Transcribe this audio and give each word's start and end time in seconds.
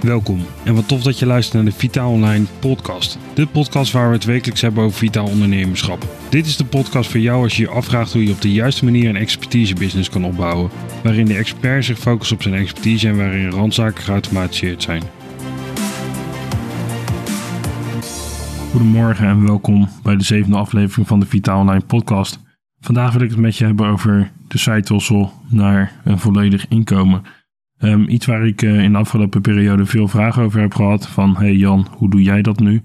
Welkom 0.00 0.40
en 0.64 0.74
wat 0.74 0.88
tof 0.88 1.02
dat 1.02 1.18
je 1.18 1.26
luistert 1.26 1.54
naar 1.54 1.72
de 1.72 1.78
Vitaal 1.78 2.10
Online 2.10 2.44
podcast. 2.60 3.18
De 3.34 3.46
podcast 3.46 3.92
waar 3.92 4.08
we 4.08 4.14
het 4.14 4.24
wekelijks 4.24 4.60
hebben 4.60 4.84
over 4.84 4.98
vitaal 4.98 5.26
ondernemerschap. 5.26 6.06
Dit 6.30 6.46
is 6.46 6.56
de 6.56 6.64
podcast 6.64 7.10
voor 7.10 7.20
jou 7.20 7.42
als 7.42 7.56
je 7.56 7.62
je 7.62 7.68
afvraagt 7.68 8.12
hoe 8.12 8.24
je 8.24 8.32
op 8.32 8.40
de 8.40 8.52
juiste 8.52 8.84
manier 8.84 9.08
een 9.08 9.16
expertise 9.16 9.74
business 9.74 10.10
kan 10.10 10.24
opbouwen. 10.24 10.70
Waarin 11.02 11.24
de 11.24 11.36
expert 11.36 11.84
zich 11.84 11.98
focust 11.98 12.32
op 12.32 12.42
zijn 12.42 12.54
expertise 12.54 13.08
en 13.08 13.16
waarin 13.16 13.50
randzaken 13.50 14.02
geautomatiseerd 14.02 14.82
zijn. 14.82 15.02
Goedemorgen 18.70 19.26
en 19.26 19.46
welkom 19.46 19.88
bij 20.02 20.16
de 20.16 20.24
zevende 20.24 20.56
aflevering 20.56 21.08
van 21.08 21.20
de 21.20 21.26
Vitaal 21.26 21.60
Online 21.60 21.84
podcast. 21.84 22.40
Vandaag 22.80 23.12
wil 23.12 23.22
ik 23.22 23.30
het 23.30 23.38
met 23.38 23.56
je 23.56 23.64
hebben 23.64 23.86
over 23.86 24.30
de 24.48 24.58
side 24.58 25.28
naar 25.48 25.92
een 26.04 26.18
volledig 26.18 26.68
inkomen. 26.68 27.22
Um, 27.82 28.08
iets 28.08 28.26
waar 28.26 28.46
ik 28.46 28.62
uh, 28.62 28.82
in 28.82 28.92
de 28.92 28.98
afgelopen 28.98 29.40
periode 29.40 29.86
veel 29.86 30.08
vragen 30.08 30.42
over 30.42 30.60
heb 30.60 30.74
gehad. 30.74 31.08
Van 31.08 31.36
hey 31.36 31.54
Jan, 31.54 31.86
hoe 31.90 32.10
doe 32.10 32.22
jij 32.22 32.42
dat 32.42 32.60
nu? 32.60 32.82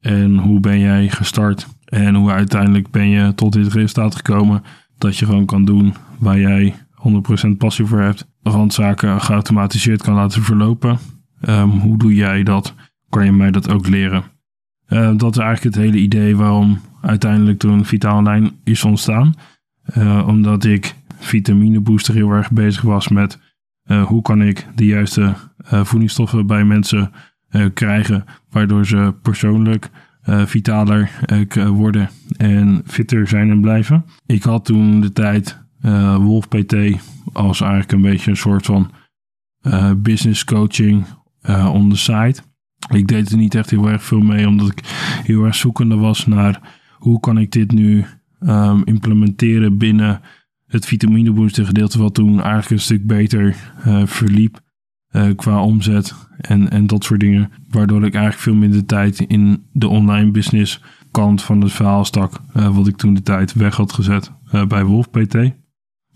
En 0.00 0.38
hoe 0.38 0.60
ben 0.60 0.78
jij 0.78 1.08
gestart? 1.08 1.66
En 1.84 2.14
hoe 2.14 2.30
uiteindelijk 2.30 2.90
ben 2.90 3.08
je 3.08 3.34
tot 3.34 3.52
dit 3.52 3.72
resultaat 3.72 4.14
gekomen 4.16 4.62
dat 4.98 5.16
je 5.16 5.26
gewoon 5.26 5.46
kan 5.46 5.64
doen 5.64 5.94
waar 6.18 6.38
jij 6.38 6.74
100% 7.46 7.56
passie 7.58 7.84
voor 7.84 8.00
hebt. 8.00 8.26
Randzaken 8.42 9.20
geautomatiseerd 9.20 10.02
kan 10.02 10.14
laten 10.14 10.42
verlopen. 10.42 10.98
Um, 11.48 11.70
hoe 11.70 11.98
doe 11.98 12.14
jij 12.14 12.42
dat? 12.42 12.74
Kan 13.08 13.24
je 13.24 13.32
mij 13.32 13.50
dat 13.50 13.70
ook 13.70 13.88
leren? 13.88 14.24
Uh, 14.88 15.10
dat 15.16 15.36
is 15.36 15.42
eigenlijk 15.42 15.74
het 15.74 15.84
hele 15.84 15.98
idee 15.98 16.36
waarom 16.36 16.80
uiteindelijk 17.00 17.58
toen 17.58 17.84
Vitaal 17.84 18.16
Online 18.16 18.52
is 18.64 18.84
ontstaan. 18.84 19.34
Omdat 20.26 20.64
ik 20.64 20.94
vitamine 21.18 21.80
booster 21.80 22.14
heel 22.14 22.30
erg 22.30 22.50
bezig 22.50 22.82
was 22.82 23.08
met 23.08 23.38
hoe 23.86 24.22
kan 24.22 24.42
ik 24.42 24.66
de 24.74 24.86
juiste 24.86 25.34
uh, 25.72 25.84
voedingsstoffen 25.84 26.46
bij 26.46 26.64
mensen 26.64 27.12
uh, 27.50 27.66
krijgen, 27.74 28.24
waardoor 28.50 28.86
ze 28.86 29.14
persoonlijk 29.22 29.90
vitaler 30.44 31.10
worden 31.72 32.08
en 32.36 32.82
fitter 32.86 33.28
zijn 33.28 33.50
en 33.50 33.60
blijven. 33.60 34.04
Ik 34.26 34.42
had 34.42 34.64
toen 34.64 35.00
de 35.00 35.12
tijd 35.12 35.58
Wolf 36.18 36.48
PT 36.48 36.74
als 37.32 37.60
eigenlijk 37.60 37.92
een 37.92 38.00
beetje 38.00 38.30
een 38.30 38.36
soort 38.36 38.66
van 38.66 38.90
business 39.96 40.44
coaching 40.44 41.04
on 41.48 41.90
the 41.90 41.96
side. 41.96 42.34
Ik 42.92 43.06
deed 43.06 43.30
er 43.30 43.36
niet 43.36 43.54
echt 43.54 43.70
heel 43.70 43.88
erg 43.88 44.02
veel 44.02 44.20
mee, 44.20 44.48
omdat 44.48 44.68
ik 44.70 44.80
heel 45.24 45.44
erg 45.44 45.54
zoekende 45.54 45.96
was 45.96 46.26
naar 46.26 46.60
hoe 46.92 47.20
kan 47.20 47.38
ik 47.38 47.52
dit 47.52 47.72
nu 47.72 48.04
um, 48.40 48.82
implementeren 48.84 49.78
binnen 49.78 50.20
het 50.66 50.86
vitaminebooster 50.86 51.66
gedeelte 51.66 51.98
wat 51.98 52.14
toen 52.14 52.40
eigenlijk 52.40 52.70
een 52.70 52.78
stuk 52.78 53.06
beter 53.06 53.56
uh, 53.86 54.06
verliep 54.06 54.60
uh, 55.10 55.28
qua 55.36 55.62
omzet 55.62 56.14
en, 56.36 56.70
en 56.70 56.86
dat 56.86 57.04
soort 57.04 57.20
dingen. 57.20 57.50
Waardoor 57.68 58.04
ik 58.04 58.14
eigenlijk 58.14 58.42
veel 58.42 58.54
minder 58.54 58.86
tijd 58.86 59.20
in 59.20 59.64
de 59.72 59.88
online 59.88 60.30
business 60.30 60.82
kant 61.10 61.42
van 61.42 61.60
het 61.60 61.72
verhaal 61.72 62.04
stak. 62.04 62.40
Uh, 62.56 62.76
wat 62.76 62.86
ik 62.86 62.96
toen 62.96 63.14
de 63.14 63.22
tijd 63.22 63.52
weg 63.52 63.76
had 63.76 63.92
gezet 63.92 64.32
bij 64.68 64.84
Wolf 64.84 65.10
PT. 65.10 65.36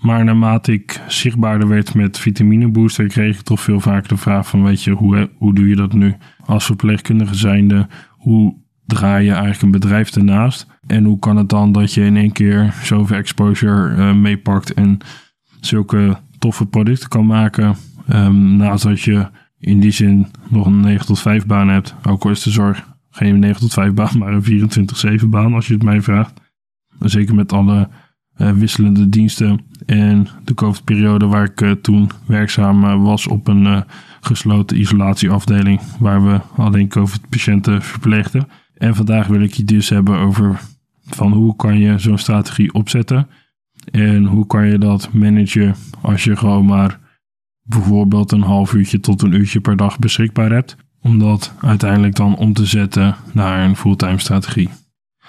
Maar 0.00 0.24
naarmate 0.24 0.72
ik 0.72 1.00
zichtbaarder 1.08 1.68
werd 1.68 1.94
met 1.94 2.18
vitaminebooster, 2.18 3.06
kreeg 3.06 3.38
ik 3.38 3.42
toch 3.42 3.60
veel 3.60 3.80
vaker 3.80 4.08
de 4.08 4.16
vraag 4.16 4.48
van, 4.48 4.62
weet 4.62 4.82
je, 4.82 4.90
hoe, 4.90 5.30
hoe 5.36 5.54
doe 5.54 5.68
je 5.68 5.76
dat 5.76 5.92
nu? 5.92 6.16
Als 6.44 6.64
verpleegkundige 6.64 7.34
zijnde, 7.34 7.88
hoe 8.10 8.54
draai 8.90 9.24
je 9.24 9.30
eigenlijk 9.30 9.62
een 9.62 9.70
bedrijf 9.70 10.16
ernaast? 10.16 10.66
En 10.86 11.04
hoe 11.04 11.18
kan 11.18 11.36
het 11.36 11.48
dan 11.48 11.72
dat 11.72 11.94
je 11.94 12.04
in 12.04 12.16
één 12.16 12.32
keer 12.32 12.74
zoveel 12.82 13.16
exposure 13.16 13.96
uh, 13.96 14.14
meepakt 14.14 14.74
en 14.74 14.98
zulke 15.60 16.16
toffe 16.38 16.66
producten 16.66 17.08
kan 17.08 17.26
maken? 17.26 17.76
Um, 18.12 18.56
naast 18.56 18.84
dat 18.84 19.00
je 19.00 19.26
in 19.58 19.80
die 19.80 19.90
zin 19.90 20.26
nog 20.48 20.66
een 20.66 20.80
9 20.80 21.06
tot 21.06 21.20
5 21.20 21.46
baan 21.46 21.68
hebt. 21.68 21.94
Ook 22.08 22.24
al 22.24 22.30
is 22.30 22.42
de 22.42 22.50
zorg 22.50 22.88
geen 23.10 23.38
9 23.38 23.60
tot 23.60 23.72
5 23.72 23.92
baan, 23.92 24.18
maar 24.18 24.32
een 24.32 25.20
24-7 25.22 25.26
baan 25.26 25.54
als 25.54 25.66
je 25.66 25.74
het 25.74 25.82
mij 25.82 26.00
vraagt. 26.00 26.40
Zeker 27.00 27.34
met 27.34 27.52
alle 27.52 27.88
uh, 28.36 28.52
wisselende 28.52 29.08
diensten 29.08 29.60
en 29.86 30.28
de 30.44 30.54
COVID-periode 30.54 31.26
waar 31.26 31.44
ik 31.44 31.60
uh, 31.60 31.70
toen 31.70 32.10
werkzaam 32.26 33.02
was 33.02 33.26
op 33.26 33.48
een 33.48 33.84
gesloten 34.20 34.78
isolatieafdeling 34.78 35.80
waar 35.98 36.24
we 36.24 36.40
alleen 36.56 36.88
COVID-patiënten 36.88 37.82
verpleegden. 37.82 38.48
En 38.80 38.94
vandaag 38.94 39.26
wil 39.26 39.40
ik 39.40 39.52
je 39.52 39.64
dus 39.64 39.88
hebben 39.88 40.18
over 40.18 40.60
van 41.06 41.32
hoe 41.32 41.56
kan 41.56 41.78
je 41.78 41.98
zo'n 41.98 42.18
strategie 42.18 42.74
opzetten 42.74 43.28
en 43.90 44.24
hoe 44.24 44.46
kan 44.46 44.66
je 44.66 44.78
dat 44.78 45.12
managen 45.12 45.74
als 46.00 46.24
je 46.24 46.36
gewoon 46.36 46.64
maar 46.64 46.98
bijvoorbeeld 47.62 48.32
een 48.32 48.42
half 48.42 48.72
uurtje 48.72 49.00
tot 49.00 49.22
een 49.22 49.32
uurtje 49.32 49.60
per 49.60 49.76
dag 49.76 49.98
beschikbaar 49.98 50.50
hebt. 50.50 50.76
Om 51.00 51.18
dat 51.18 51.54
uiteindelijk 51.60 52.14
dan 52.14 52.36
om 52.36 52.52
te 52.52 52.66
zetten 52.66 53.16
naar 53.32 53.64
een 53.64 53.76
fulltime 53.76 54.18
strategie. 54.18 54.68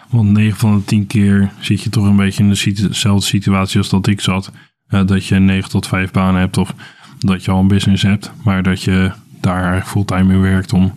Want 0.10 0.30
9 0.30 0.58
van 0.58 0.78
de 0.78 0.84
10 0.84 1.08
keer 1.08 1.52
zit 1.60 1.82
je 1.82 1.90
toch 1.90 2.06
een 2.06 2.16
beetje 2.16 2.44
in 2.44 2.50
dezelfde 2.50 3.26
situatie 3.26 3.78
als 3.78 3.90
dat 3.90 4.08
ik 4.08 4.22
zat. 4.22 4.52
Uh, 4.90 5.06
dat 5.06 5.26
je 5.26 5.40
9 5.40 5.70
tot 5.70 5.88
5 5.88 6.12
banen 6.12 6.40
hebt 6.40 6.58
of 6.58 6.76
dat 7.20 7.46
je 7.46 7.52
al 7.52 7.60
een 7.60 7.68
business 7.68 8.04
hebt, 8.04 8.32
maar 8.44 8.64
dat 8.64 8.84
je 8.84 9.12
daar 9.42 9.86
fulltime 9.86 10.34
in 10.34 10.42
werkt 10.42 10.74
om, 10.74 10.94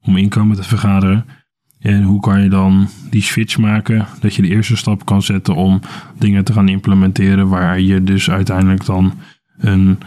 om 0.00 0.16
inkomen 0.16 0.56
te 0.56 0.64
vergaderen. 0.64 1.24
En 1.78 2.02
hoe 2.02 2.20
kan 2.20 2.42
je 2.42 2.48
dan 2.48 2.88
die 3.10 3.22
switch 3.22 3.58
maken? 3.58 4.06
Dat 4.20 4.34
je 4.34 4.42
de 4.42 4.48
eerste 4.48 4.76
stap 4.76 5.04
kan 5.04 5.22
zetten 5.22 5.54
om 5.54 5.80
dingen 6.18 6.44
te 6.44 6.52
gaan 6.52 6.68
implementeren 6.68 7.48
waar 7.48 7.80
je 7.80 8.04
dus 8.04 8.30
uiteindelijk 8.30 8.84
dan 8.84 9.12
een 9.58 9.98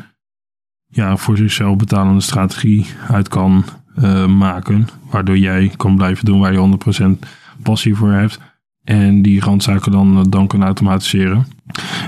ja, 0.88 1.18
voor 1.18 1.38
zichzelf 1.38 1.78
betalende 1.78 2.22
strategie 2.22 2.86
uit 3.08 3.28
kan 3.28 3.66
uh, 3.98 4.28
maken. 4.28 4.88
Waardoor 5.10 5.38
jij 5.38 5.72
kan 5.78 5.96
blijven 5.96 6.26
doen 6.26 6.40
waar 6.40 6.54
je 6.54 6.78
100% 7.26 7.28
passie 7.64 7.96
voor 7.96 8.12
hebt. 8.12 8.40
En 8.84 9.22
die 9.22 9.42
randzaken 9.42 9.92
dan, 9.92 10.30
dan 10.30 10.48
kan 10.48 10.64
automatiseren. 10.64 11.46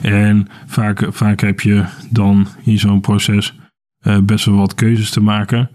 En 0.01 0.47
vaak, 0.65 1.07
vaak 1.09 1.41
heb 1.41 1.59
je 1.59 1.85
dan 2.09 2.47
in 2.63 2.79
zo'n 2.79 3.01
proces 3.01 3.55
uh, 4.01 4.19
best 4.19 4.45
wel 4.45 4.55
wat 4.55 4.75
keuzes 4.75 5.09
te 5.09 5.21
maken. 5.21 5.69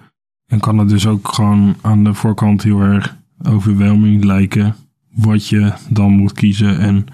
En 0.46 0.60
kan 0.60 0.78
het 0.78 0.88
dus 0.88 1.06
ook 1.06 1.34
gewoon 1.34 1.76
aan 1.80 2.04
de 2.04 2.14
voorkant 2.14 2.62
heel 2.62 2.80
erg 2.80 3.16
overwhelming 3.42 4.24
lijken 4.24 4.74
wat 5.14 5.48
je 5.48 5.72
dan 5.90 6.12
moet 6.12 6.32
kiezen 6.32 6.78
en, 6.78 7.06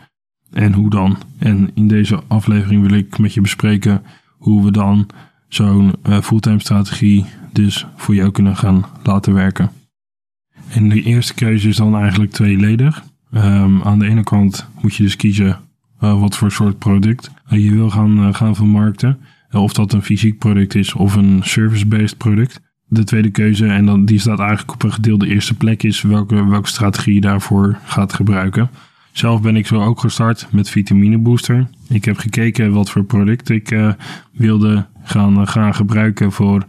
en 0.53 0.73
hoe 0.73 0.91
dan. 0.91 1.19
En 1.39 1.71
in 1.75 1.89
deze 1.89 2.23
aflevering 2.27 2.87
wil 2.87 2.99
ik 2.99 3.19
met 3.19 3.35
je 3.35 3.41
bespreken 3.41 4.03
hoe 4.31 4.65
we 4.65 4.71
dan 4.71 5.07
zo'n 5.49 5.93
uh, 6.09 6.21
fulltime 6.21 6.61
strategie 6.61 7.27
dus 7.53 7.87
voor 7.97 8.15
jou 8.15 8.31
kunnen 8.31 8.57
gaan 8.57 8.85
laten 9.03 9.35
werken. 9.35 9.71
En 10.69 10.89
de 10.89 11.03
eerste 11.03 11.35
keuze 11.35 11.69
is 11.69 11.77
dan 11.77 11.97
eigenlijk 11.97 12.33
tweeledig. 12.33 13.05
Um, 13.35 13.83
aan 13.83 13.99
de 13.99 14.07
ene 14.07 14.23
kant 14.23 14.69
moet 14.81 14.95
je 14.95 15.03
dus 15.03 15.17
kiezen 15.17 15.59
uh, 16.01 16.21
wat 16.21 16.37
voor 16.37 16.53
soort 16.53 16.79
product 16.79 17.31
je 17.49 17.71
wil 17.71 17.91
gaan, 17.91 18.35
gaan 18.35 18.57
vermarkten. 18.57 19.19
of 19.51 19.73
dat 19.73 19.93
een 19.93 20.03
fysiek 20.03 20.39
product 20.39 20.75
is 20.75 20.95
of 20.95 21.15
een 21.15 21.41
service-based 21.43 22.17
product 22.17 22.61
de 22.87 23.05
tweede 23.05 23.31
keuze, 23.31 23.67
en 23.67 23.87
dan, 23.87 24.05
die 24.05 24.19
staat 24.19 24.39
eigenlijk 24.39 24.73
op 24.73 24.83
een 24.83 24.93
gedeelde 24.93 25.27
eerste 25.27 25.55
plek, 25.55 25.83
is 25.83 26.03
welke, 26.03 26.49
welke 26.49 26.69
strategie 26.69 27.15
je 27.15 27.21
daarvoor 27.21 27.79
gaat 27.85 28.13
gebruiken. 28.13 28.71
Zelf 29.13 29.43
ben 29.43 29.57
ik 29.57 29.67
zo 29.67 29.83
ook 29.83 30.01
gestart 30.01 30.47
met 30.51 30.71
vitamine 30.71 31.19
booster. 31.19 31.67
Ik 31.89 32.05
heb 32.05 32.17
gekeken 32.17 32.73
wat 32.73 32.91
voor 32.91 33.05
product 33.05 33.51
ik 33.51 33.71
uh, 33.71 33.93
wilde 34.33 34.87
gaan, 35.03 35.41
uh, 35.41 35.47
gaan 35.47 35.75
gebruiken 35.75 36.33
voor 36.33 36.65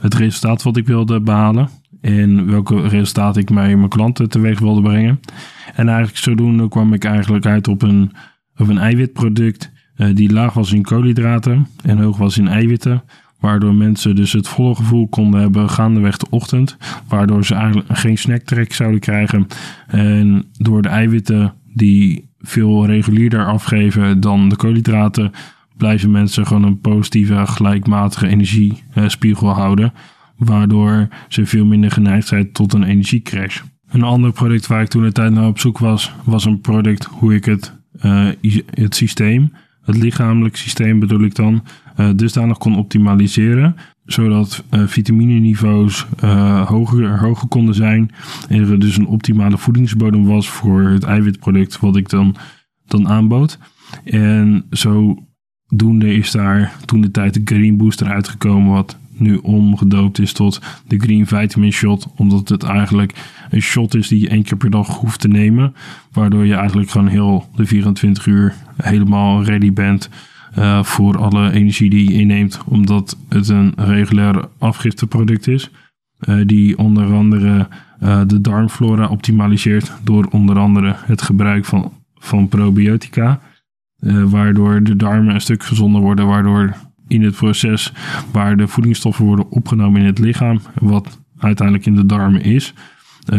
het 0.00 0.14
resultaat 0.14 0.62
wat 0.62 0.76
ik 0.76 0.86
wilde 0.86 1.20
behalen. 1.20 1.68
En 2.00 2.50
welke 2.50 2.88
resultaat 2.88 3.36
ik 3.36 3.50
mij 3.50 3.76
mijn 3.76 3.88
klanten 3.88 4.28
teweeg 4.28 4.58
wilde 4.58 4.82
brengen. 4.82 5.20
En 5.74 5.88
eigenlijk 5.88 6.18
zodoende 6.18 6.68
kwam 6.68 6.92
ik 6.92 7.04
eigenlijk 7.04 7.46
uit 7.46 7.68
op 7.68 7.82
een, 7.82 8.12
op 8.56 8.68
een 8.68 8.78
eiwitproduct 8.78 9.70
uh, 9.96 10.14
die 10.14 10.32
laag 10.32 10.52
was 10.52 10.72
in 10.72 10.82
koolhydraten 10.82 11.66
en 11.82 11.98
hoog 11.98 12.16
was 12.16 12.38
in 12.38 12.48
eiwitten. 12.48 13.02
Waardoor 13.40 13.74
mensen 13.74 14.16
dus 14.16 14.32
het 14.32 14.48
volle 14.48 14.74
gevoel 14.74 15.08
konden 15.08 15.40
hebben 15.40 15.70
gaandeweg 15.70 16.16
de 16.16 16.26
ochtend. 16.30 16.76
Waardoor 17.08 17.44
ze 17.44 17.54
eigenlijk 17.54 17.86
geen 17.92 18.18
snacktrek 18.18 18.72
zouden 18.72 19.00
krijgen. 19.00 19.46
En 19.86 20.44
door 20.52 20.82
de 20.82 20.88
eiwitten 20.88 21.54
die 21.74 22.28
veel 22.38 22.86
regulierder 22.86 23.46
afgeven 23.46 24.20
dan 24.20 24.48
de 24.48 24.56
koolhydraten. 24.56 25.32
Blijven 25.76 26.10
mensen 26.10 26.46
gewoon 26.46 26.64
een 26.64 26.80
positieve, 26.80 27.46
gelijkmatige 27.46 28.26
energiespiegel 28.26 29.48
houden. 29.48 29.92
Waardoor 30.36 31.08
ze 31.28 31.46
veel 31.46 31.64
minder 31.64 31.90
geneigd 31.90 32.26
zijn 32.26 32.52
tot 32.52 32.72
een 32.72 32.84
energiecrash. 32.84 33.60
Een 33.90 34.02
ander 34.02 34.32
product 34.32 34.66
waar 34.66 34.82
ik 34.82 34.88
toen 34.88 35.02
de 35.02 35.12
tijd 35.12 35.32
naar 35.32 35.46
op 35.46 35.58
zoek 35.58 35.78
was, 35.78 36.12
was 36.24 36.44
een 36.44 36.60
product 36.60 37.04
hoe 37.04 37.34
ik 37.34 37.44
het, 37.44 37.72
uh, 38.02 38.28
het 38.70 38.94
systeem, 38.94 39.52
het 39.82 39.96
lichamelijk 39.96 40.56
systeem 40.56 40.98
bedoel 40.98 41.22
ik 41.22 41.34
dan, 41.34 41.62
dusdanig 42.16 42.58
kon 42.58 42.76
optimaliseren. 42.76 43.76
Zodat 44.04 44.64
uh, 44.70 44.86
vitamineniveaus 44.86 46.06
uh, 46.24 46.68
hoger, 46.68 47.18
hoger 47.18 47.48
konden 47.48 47.74
zijn. 47.74 48.10
En 48.48 48.70
er 48.70 48.78
dus 48.78 48.96
een 48.96 49.06
optimale 49.06 49.58
voedingsbodem 49.58 50.24
was 50.24 50.48
voor 50.48 50.80
het 50.82 51.02
eiwitproduct 51.02 51.80
wat 51.80 51.96
ik 51.96 52.08
dan, 52.08 52.36
dan 52.86 53.08
aanbood. 53.08 53.58
En 54.04 54.64
zodoende 54.70 56.14
is 56.14 56.30
daar 56.30 56.72
toen 56.84 57.00
de 57.00 57.10
tijd 57.10 57.34
de 57.34 57.40
Green 57.44 57.76
Booster 57.76 58.06
uitgekomen. 58.06 58.72
Wat 58.72 58.98
nu 59.20 59.36
omgedoopt 59.36 60.18
is 60.18 60.32
tot 60.32 60.60
de 60.86 60.98
Green 60.98 61.26
Vitamin 61.26 61.72
Shot. 61.72 62.06
Omdat 62.16 62.48
het 62.48 62.62
eigenlijk 62.62 63.14
een 63.50 63.62
shot 63.62 63.94
is 63.94 64.08
die 64.08 64.20
je 64.20 64.28
één 64.28 64.42
keer 64.42 64.56
per 64.56 64.70
dag 64.70 64.88
hoeft 64.88 65.20
te 65.20 65.28
nemen. 65.28 65.74
Waardoor 66.12 66.46
je 66.46 66.54
eigenlijk 66.54 66.90
gewoon 66.90 67.08
heel 67.08 67.48
de 67.54 67.66
24 67.66 68.26
uur 68.26 68.54
helemaal 68.76 69.44
ready 69.44 69.72
bent 69.72 70.08
uh, 70.58 70.82
voor 70.82 71.18
alle 71.18 71.52
energie 71.52 71.90
die 71.90 72.10
je 72.10 72.18
inneemt. 72.18 72.60
Omdat 72.64 73.16
het 73.28 73.48
een 73.48 73.72
regulair 73.76 74.48
afgifteproduct 74.58 75.48
is. 75.48 75.70
Uh, 76.28 76.46
die 76.46 76.78
onder 76.78 77.12
andere 77.12 77.68
uh, 78.02 78.20
de 78.26 78.40
darmflora 78.40 79.06
optimaliseert 79.06 79.92
door 80.04 80.28
onder 80.30 80.58
andere 80.58 80.94
het 80.96 81.22
gebruik 81.22 81.64
van, 81.64 81.92
van 82.14 82.48
probiotica. 82.48 83.40
waardoor 84.28 84.82
de 84.82 84.96
darmen 84.96 85.34
een 85.34 85.40
stuk 85.40 85.62
gezonder 85.62 86.00
worden, 86.00 86.26
waardoor 86.26 86.76
in 87.08 87.22
het 87.22 87.34
proces 87.34 87.92
waar 88.32 88.56
de 88.56 88.68
voedingsstoffen 88.68 89.24
worden 89.24 89.50
opgenomen 89.50 90.00
in 90.00 90.06
het 90.06 90.18
lichaam, 90.18 90.60
wat 90.74 91.20
uiteindelijk 91.38 91.86
in 91.86 91.94
de 91.94 92.06
darmen 92.06 92.42
is, 92.42 92.74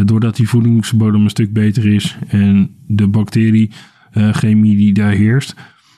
doordat 0.05 0.35
die 0.35 0.49
voedingsbodem 0.49 1.23
een 1.23 1.29
stuk 1.29 1.53
beter 1.53 1.93
is 1.93 2.17
en 2.27 2.75
de 2.87 3.07
bacteriechemie 3.07 4.75
die 4.75 4.93
daar 4.93 5.11
heerst, 5.11 5.55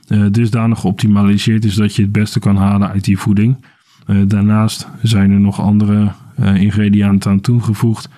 uh, 0.07 0.25
dusdanig 0.31 0.79
geoptimaliseerd 0.79 1.65
is 1.65 1.75
dat 1.75 1.95
je 1.95 2.01
het 2.01 2.11
beste 2.11 2.39
kan 2.39 2.55
halen 2.55 2.89
uit 2.89 3.03
die 3.03 3.17
voeding. 3.17 3.65
Uh, 4.07 4.21
daarnaast 4.27 4.87
zijn 5.01 5.31
er 5.31 5.39
nog 5.39 5.61
andere 5.61 6.11
uh, 6.39 6.61
ingrediënten 6.61 7.31
aan 7.31 7.41
toegevoegd 7.41 8.09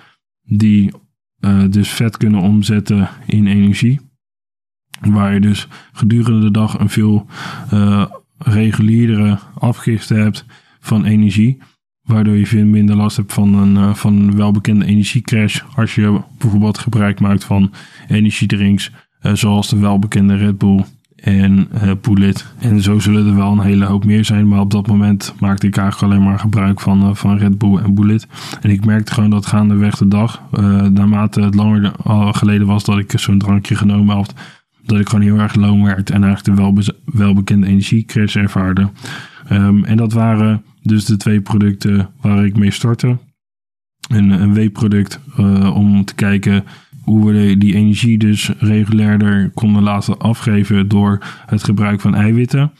die 0.42 0.92
dus 1.70 1.88
vet 1.88 2.16
kunnen 2.16 2.40
omzetten 2.40 3.08
in 3.26 3.46
energie. 3.46 4.00
Waar 5.00 5.34
je 5.34 5.40
dus 5.40 5.68
gedurende 5.92 6.40
de 6.40 6.50
dag 6.50 6.78
een 6.78 6.88
veel 6.88 7.26
regulierdere 8.38 9.38
afgifte 9.54 10.14
hebt 10.14 10.44
van 10.80 11.04
energie. 11.04 11.58
Waardoor 12.02 12.34
je 12.34 12.46
veel 12.46 12.64
minder 12.64 12.96
last 12.96 13.16
hebt 13.16 13.32
van 13.32 13.54
een, 13.54 13.96
van 13.96 14.12
een 14.12 14.36
welbekende 14.36 14.84
energiecrash. 14.84 15.60
Als 15.74 15.94
je 15.94 16.20
bijvoorbeeld 16.38 16.78
gebruik 16.78 17.20
maakt 17.20 17.44
van 17.44 17.72
energiedrinks. 18.08 18.90
zoals 19.20 19.68
de 19.68 19.78
welbekende 19.78 20.36
Red 20.36 20.58
Bull 20.58 20.84
en 21.16 21.68
uh. 21.84 21.92
En 22.58 22.82
zo 22.82 22.98
zullen 22.98 23.26
er 23.26 23.36
wel 23.36 23.52
een 23.52 23.60
hele 23.60 23.84
hoop 23.84 24.04
meer 24.04 24.24
zijn. 24.24 24.48
Maar 24.48 24.60
op 24.60 24.70
dat 24.70 24.86
moment 24.86 25.34
maakte 25.40 25.66
ik 25.66 25.76
eigenlijk 25.76 26.12
alleen 26.12 26.24
maar 26.24 26.38
gebruik 26.38 26.80
van, 26.80 27.08
uh, 27.08 27.14
van 27.14 27.38
Red 27.38 27.58
Bull 27.58 27.76
en 27.76 27.94
Bullet. 27.94 28.26
En 28.60 28.70
ik 28.70 28.84
merkte 28.84 29.12
gewoon 29.12 29.30
dat 29.30 29.46
gaandeweg 29.46 29.96
de 29.96 30.08
dag, 30.08 30.42
uh, 30.52 30.82
naarmate 30.82 31.40
het 31.40 31.54
langer 31.54 31.92
geleden 32.34 32.66
was 32.66 32.84
dat 32.84 32.98
ik 32.98 33.12
zo'n 33.16 33.38
drankje 33.38 33.74
genomen 33.74 34.14
had, 34.14 34.34
dat 34.82 35.00
ik 35.00 35.08
gewoon 35.08 35.24
heel 35.24 35.38
erg 35.38 35.54
loon 35.54 35.84
werd 35.84 36.10
en 36.10 36.24
eigenlijk 36.24 36.56
de 36.56 36.62
welbe 36.62 36.94
welbekende 37.04 37.66
energiecrash 37.66 38.36
ervaarde. 38.36 38.90
Um, 39.52 39.84
en 39.84 39.96
dat 39.96 40.12
waren 40.12 40.62
dus 40.82 41.04
de 41.04 41.16
twee 41.16 41.40
producten 41.40 42.08
waar 42.20 42.44
ik 42.44 42.56
mee 42.56 42.70
startte. 42.70 43.18
Een, 44.08 44.30
een 44.30 44.54
W-product 44.54 45.20
om 45.74 46.04
te 46.04 46.14
kijken 46.14 46.64
hoe 47.06 47.32
we 47.32 47.58
die 47.58 47.74
energie 47.74 48.18
dus 48.18 48.50
regulairder 48.58 49.50
konden 49.54 49.82
laten 49.82 50.18
afgeven 50.18 50.88
door 50.88 51.18
het 51.46 51.64
gebruik 51.64 52.00
van 52.00 52.14
eiwitten. 52.14 52.72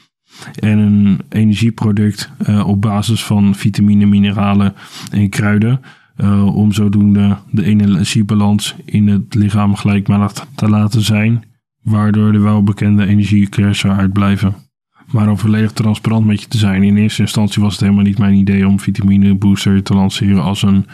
En 0.59 0.77
een 0.77 1.19
energieproduct 1.29 2.31
uh, 2.47 2.67
op 2.67 2.81
basis 2.81 3.23
van 3.23 3.55
vitamine, 3.55 4.05
mineralen 4.05 4.73
en 5.11 5.29
kruiden. 5.29 5.81
Uh, 6.17 6.55
om 6.55 6.71
zodoende 6.71 7.37
de 7.51 7.63
energiebalans 7.63 8.75
in 8.85 9.07
het 9.07 9.35
lichaam 9.35 9.75
gelijkmatig 9.75 10.47
te 10.55 10.69
laten 10.69 11.01
zijn. 11.01 11.43
Waardoor 11.81 12.31
de 12.31 12.39
welbekende 12.39 13.05
energiecrashes 13.05 13.91
uitblijven. 13.91 14.55
Maar 15.11 15.29
om 15.29 15.37
volledig 15.37 15.71
transparant 15.71 16.25
met 16.25 16.41
je 16.41 16.47
te 16.47 16.57
zijn. 16.57 16.83
In 16.83 16.97
eerste 16.97 17.21
instantie 17.21 17.61
was 17.61 17.71
het 17.71 17.81
helemaal 17.81 18.03
niet 18.03 18.17
mijn 18.17 18.33
idee 18.33 18.67
om 18.67 18.79
vitamine 18.79 19.35
booster 19.35 19.83
te 19.83 19.93
lanceren 19.93 20.43
als 20.43 20.61
een, 20.61 20.85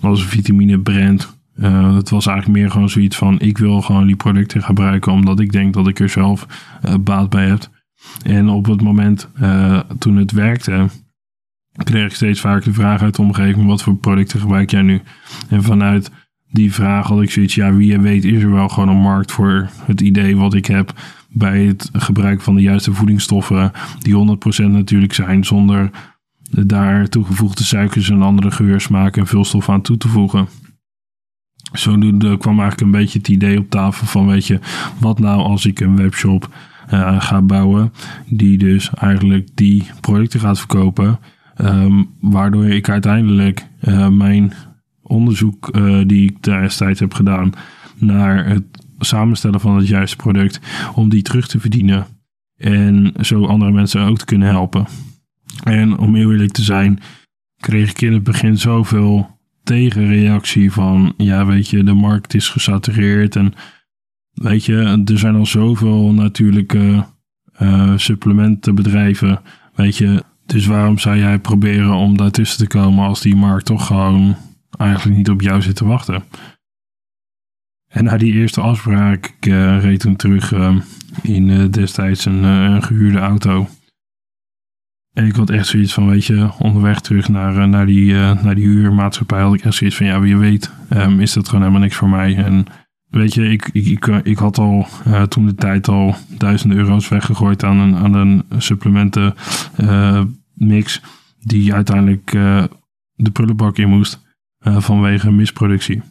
als 0.00 0.22
een 0.22 0.28
vitamine 0.28 0.80
brand. 0.80 1.39
Uh, 1.60 1.94
het 1.94 2.10
was 2.10 2.26
eigenlijk 2.26 2.58
meer 2.58 2.70
gewoon 2.70 2.88
zoiets 2.88 3.16
van: 3.16 3.40
ik 3.40 3.58
wil 3.58 3.80
gewoon 3.80 4.06
die 4.06 4.16
producten 4.16 4.62
gebruiken 4.62 5.12
omdat 5.12 5.40
ik 5.40 5.52
denk 5.52 5.74
dat 5.74 5.88
ik 5.88 6.00
er 6.00 6.08
zelf 6.08 6.46
uh, 6.84 6.94
baat 7.00 7.30
bij 7.30 7.46
heb. 7.46 7.68
En 8.22 8.48
op 8.48 8.66
het 8.66 8.82
moment 8.82 9.28
uh, 9.40 9.78
toen 9.98 10.16
het 10.16 10.32
werkte, 10.32 10.86
kreeg 11.72 12.04
ik 12.04 12.14
steeds 12.14 12.40
vaker 12.40 12.64
de 12.64 12.72
vraag 12.72 13.02
uit 13.02 13.14
de 13.14 13.22
omgeving: 13.22 13.66
wat 13.66 13.82
voor 13.82 13.96
producten 13.96 14.40
gebruik 14.40 14.70
jij 14.70 14.82
nu? 14.82 15.00
En 15.48 15.62
vanuit 15.62 16.10
die 16.50 16.72
vraag 16.72 17.06
had 17.06 17.22
ik 17.22 17.30
zoiets: 17.30 17.54
ja, 17.54 17.74
wie 17.74 17.98
weet, 17.98 18.24
is 18.24 18.42
er 18.42 18.52
wel 18.52 18.68
gewoon 18.68 18.88
een 18.88 19.02
markt 19.02 19.32
voor 19.32 19.68
het 19.84 20.00
idee 20.00 20.36
wat 20.36 20.54
ik 20.54 20.66
heb 20.66 20.92
bij 21.28 21.64
het 21.64 21.90
gebruik 21.92 22.40
van 22.40 22.54
de 22.54 22.62
juiste 22.62 22.92
voedingsstoffen, 22.92 23.72
die 23.98 24.38
100% 24.64 24.70
natuurlijk 24.70 25.12
zijn, 25.12 25.44
zonder 25.44 25.90
daar 26.50 27.08
toegevoegde 27.08 27.64
suikers 27.64 28.10
en 28.10 28.22
andere 28.22 28.50
geursmaken 28.50 29.20
en 29.20 29.28
vulstof 29.28 29.68
aan 29.68 29.82
toe 29.82 29.96
te 29.96 30.08
voegen. 30.08 30.48
Zodoende 31.72 32.38
kwam 32.38 32.60
eigenlijk 32.60 32.80
een 32.80 33.00
beetje 33.00 33.18
het 33.18 33.28
idee 33.28 33.58
op 33.58 33.70
tafel 33.70 34.06
van, 34.06 34.26
weet 34.26 34.46
je, 34.46 34.58
wat 34.98 35.18
nou 35.18 35.42
als 35.42 35.66
ik 35.66 35.80
een 35.80 35.96
webshop 35.96 36.54
uh, 36.92 37.20
ga 37.20 37.42
bouwen, 37.42 37.92
die 38.26 38.58
dus 38.58 38.90
eigenlijk 38.94 39.48
die 39.54 39.84
producten 40.00 40.40
gaat 40.40 40.58
verkopen, 40.58 41.18
um, 41.60 42.08
waardoor 42.20 42.66
ik 42.66 42.88
uiteindelijk 42.88 43.66
uh, 43.84 44.08
mijn 44.08 44.52
onderzoek 45.02 45.76
uh, 45.76 46.00
die 46.06 46.30
ik 46.30 46.42
destijds 46.42 47.00
heb 47.00 47.14
gedaan 47.14 47.52
naar 47.96 48.46
het 48.46 48.64
samenstellen 48.98 49.60
van 49.60 49.76
het 49.76 49.88
juiste 49.88 50.16
product, 50.16 50.60
om 50.94 51.08
die 51.08 51.22
terug 51.22 51.48
te 51.48 51.60
verdienen 51.60 52.06
en 52.56 53.12
zo 53.20 53.46
andere 53.46 53.72
mensen 53.72 54.00
ook 54.00 54.18
te 54.18 54.24
kunnen 54.24 54.48
helpen. 54.48 54.86
En 55.62 55.98
om 55.98 56.16
eerlijk 56.16 56.52
te 56.52 56.62
zijn, 56.62 57.00
kreeg 57.56 57.90
ik 57.90 58.00
in 58.00 58.12
het 58.12 58.22
begin 58.22 58.58
zoveel 58.58 59.38
tegenreactie 59.62 60.72
van, 60.72 61.14
ja 61.16 61.46
weet 61.46 61.68
je, 61.68 61.84
de 61.84 61.92
markt 61.92 62.34
is 62.34 62.48
gesatureerd 62.48 63.36
en 63.36 63.52
weet 64.32 64.64
je, 64.64 65.02
er 65.04 65.18
zijn 65.18 65.34
al 65.34 65.46
zoveel 65.46 66.12
natuurlijke 66.12 67.04
uh, 67.62 67.92
supplementenbedrijven, 67.96 69.40
weet 69.74 69.96
je, 69.96 70.24
dus 70.46 70.66
waarom 70.66 70.98
zou 70.98 71.18
jij 71.18 71.38
proberen 71.38 71.94
om 71.94 72.16
daartussen 72.16 72.58
te 72.58 72.66
komen 72.66 73.06
als 73.06 73.20
die 73.20 73.36
markt 73.36 73.66
toch 73.66 73.86
gewoon 73.86 74.36
eigenlijk 74.78 75.16
niet 75.16 75.30
op 75.30 75.40
jou 75.40 75.62
zit 75.62 75.76
te 75.76 75.84
wachten? 75.84 76.22
En 77.86 78.04
na 78.04 78.16
die 78.16 78.32
eerste 78.32 78.60
afspraak, 78.60 79.34
ik 79.38 79.46
uh, 79.46 79.82
reed 79.82 80.00
toen 80.00 80.16
terug 80.16 80.52
uh, 80.52 80.76
in 81.22 81.70
destijds 81.70 82.24
een 82.24 82.82
gehuurde 82.82 83.18
auto. 83.18 83.68
En 85.20 85.26
ik 85.26 85.36
had 85.36 85.50
echt 85.50 85.66
zoiets 85.66 85.92
van, 85.92 86.08
weet 86.08 86.24
je, 86.24 86.50
onderweg 86.58 87.00
terug 87.00 87.28
naar, 87.28 87.56
eh, 87.56 87.64
naar, 87.64 87.86
die, 87.86 88.12
uh, 88.12 88.42
naar 88.42 88.54
die 88.54 88.66
huurmaatschappij 88.66 89.40
had 89.40 89.54
ik 89.54 89.64
echt 89.64 89.74
zoiets 89.74 89.96
van, 89.96 90.06
ja, 90.06 90.20
wie 90.20 90.36
weet, 90.36 90.72
um, 90.92 91.20
is 91.20 91.32
dat 91.32 91.46
gewoon 91.46 91.60
helemaal 91.60 91.82
niks 91.82 91.96
voor 91.96 92.08
mij. 92.08 92.36
En 92.36 92.66
weet 93.06 93.34
je, 93.34 93.50
ik, 93.50 93.68
ik, 93.72 93.86
ik, 93.86 94.06
ik 94.06 94.38
had 94.38 94.58
al 94.58 94.86
toen 95.28 95.46
de 95.46 95.54
tijd 95.54 95.88
al 95.88 96.16
duizenden 96.28 96.78
euro's 96.78 97.08
weggegooid 97.08 97.64
aan 97.64 97.78
een, 97.78 97.96
aan 97.96 98.14
een 98.14 98.44
supplementen 98.58 99.34
mix 100.54 101.02
die 101.40 101.74
uiteindelijk 101.74 102.30
de 103.14 103.30
prullenbak 103.32 103.78
in 103.78 103.88
moest 103.88 104.20
vanwege 104.60 105.30
misproductie. 105.30 106.02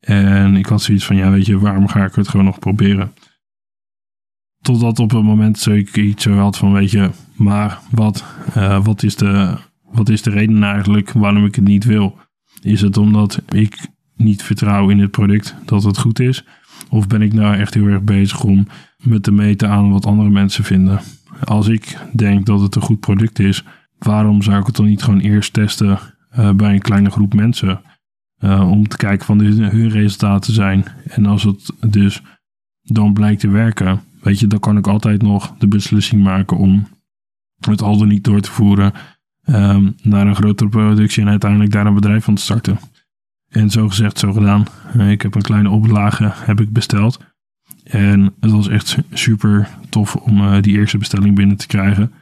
En 0.00 0.56
ik 0.56 0.66
had 0.66 0.82
zoiets 0.82 1.04
van, 1.04 1.16
ja, 1.16 1.30
weet 1.30 1.46
je, 1.46 1.58
waarom 1.58 1.88
ga 1.88 2.04
ik 2.04 2.14
het 2.14 2.28
gewoon 2.28 2.46
nog 2.46 2.58
proberen? 2.58 3.12
Totdat 4.68 4.98
op 4.98 5.12
een 5.12 5.24
moment 5.24 5.66
ik 5.66 5.96
iets 5.96 6.22
zo 6.22 6.36
had 6.36 6.56
van, 6.56 6.72
weet 6.72 6.90
je, 6.90 7.10
maar 7.36 7.78
wat, 7.90 8.24
uh, 8.56 8.84
wat, 8.84 9.02
is 9.02 9.16
de, 9.16 9.54
wat 9.90 10.08
is 10.08 10.22
de 10.22 10.30
reden 10.30 10.62
eigenlijk 10.62 11.12
waarom 11.12 11.44
ik 11.44 11.54
het 11.54 11.64
niet 11.64 11.84
wil? 11.84 12.18
Is 12.62 12.80
het 12.80 12.96
omdat 12.96 13.42
ik 13.48 13.86
niet 14.16 14.42
vertrouw 14.42 14.90
in 14.90 14.98
het 14.98 15.10
product 15.10 15.54
dat 15.64 15.82
het 15.82 15.98
goed 15.98 16.20
is? 16.20 16.44
Of 16.88 17.06
ben 17.06 17.22
ik 17.22 17.32
nou 17.32 17.56
echt 17.56 17.74
heel 17.74 17.86
erg 17.86 18.02
bezig 18.02 18.42
om 18.42 18.66
me 18.96 19.20
te 19.20 19.32
meten 19.32 19.70
aan 19.70 19.90
wat 19.90 20.06
andere 20.06 20.30
mensen 20.30 20.64
vinden? 20.64 21.00
Als 21.44 21.68
ik 21.68 21.98
denk 22.12 22.46
dat 22.46 22.60
het 22.60 22.74
een 22.74 22.82
goed 22.82 23.00
product 23.00 23.38
is, 23.38 23.64
waarom 23.98 24.42
zou 24.42 24.60
ik 24.60 24.66
het 24.66 24.76
dan 24.76 24.86
niet 24.86 25.02
gewoon 25.02 25.20
eerst 25.20 25.52
testen 25.52 25.98
uh, 26.38 26.52
bij 26.52 26.74
een 26.74 26.80
kleine 26.80 27.10
groep 27.10 27.34
mensen? 27.34 27.80
Uh, 28.40 28.70
om 28.70 28.88
te 28.88 28.96
kijken 28.96 29.26
van 29.26 29.40
hun 29.40 29.88
resultaten 29.90 30.52
zijn. 30.52 30.84
En 31.04 31.26
als 31.26 31.42
het 31.42 31.72
dus 31.86 32.22
dan 32.82 33.12
blijkt 33.12 33.40
te 33.40 33.48
werken, 33.48 34.00
weet 34.20 34.38
je, 34.38 34.46
dan 34.46 34.60
kan 34.60 34.76
ik 34.76 34.86
altijd 34.86 35.22
nog 35.22 35.54
de 35.58 35.68
beslissing 35.68 36.22
maken 36.22 36.56
om 36.56 36.88
het 37.60 37.82
al 37.82 37.98
dan 37.98 38.08
niet 38.08 38.24
door 38.24 38.40
te 38.40 38.50
voeren 38.50 38.92
um, 39.46 39.94
naar 40.02 40.26
een 40.26 40.36
grotere 40.36 40.68
productie 40.68 41.22
en 41.22 41.28
uiteindelijk 41.28 41.72
daar 41.72 41.86
een 41.86 41.94
bedrijf 41.94 42.24
van 42.24 42.34
te 42.34 42.42
starten. 42.42 42.78
En 43.48 43.70
zo 43.70 43.88
gezegd, 43.88 44.18
zo 44.18 44.32
gedaan. 44.32 44.66
Eh, 44.92 45.10
ik 45.10 45.22
heb 45.22 45.34
een 45.34 45.42
kleine 45.42 45.70
oplage 45.70 46.32
heb 46.34 46.60
ik 46.60 46.72
besteld. 46.72 47.18
En 47.84 48.34
het 48.40 48.50
was 48.50 48.68
echt 48.68 48.98
super 49.12 49.68
tof 49.88 50.16
om 50.16 50.40
uh, 50.40 50.62
die 50.62 50.76
eerste 50.76 50.98
bestelling 50.98 51.34
binnen 51.34 51.56
te 51.56 51.66
krijgen. 51.66 52.12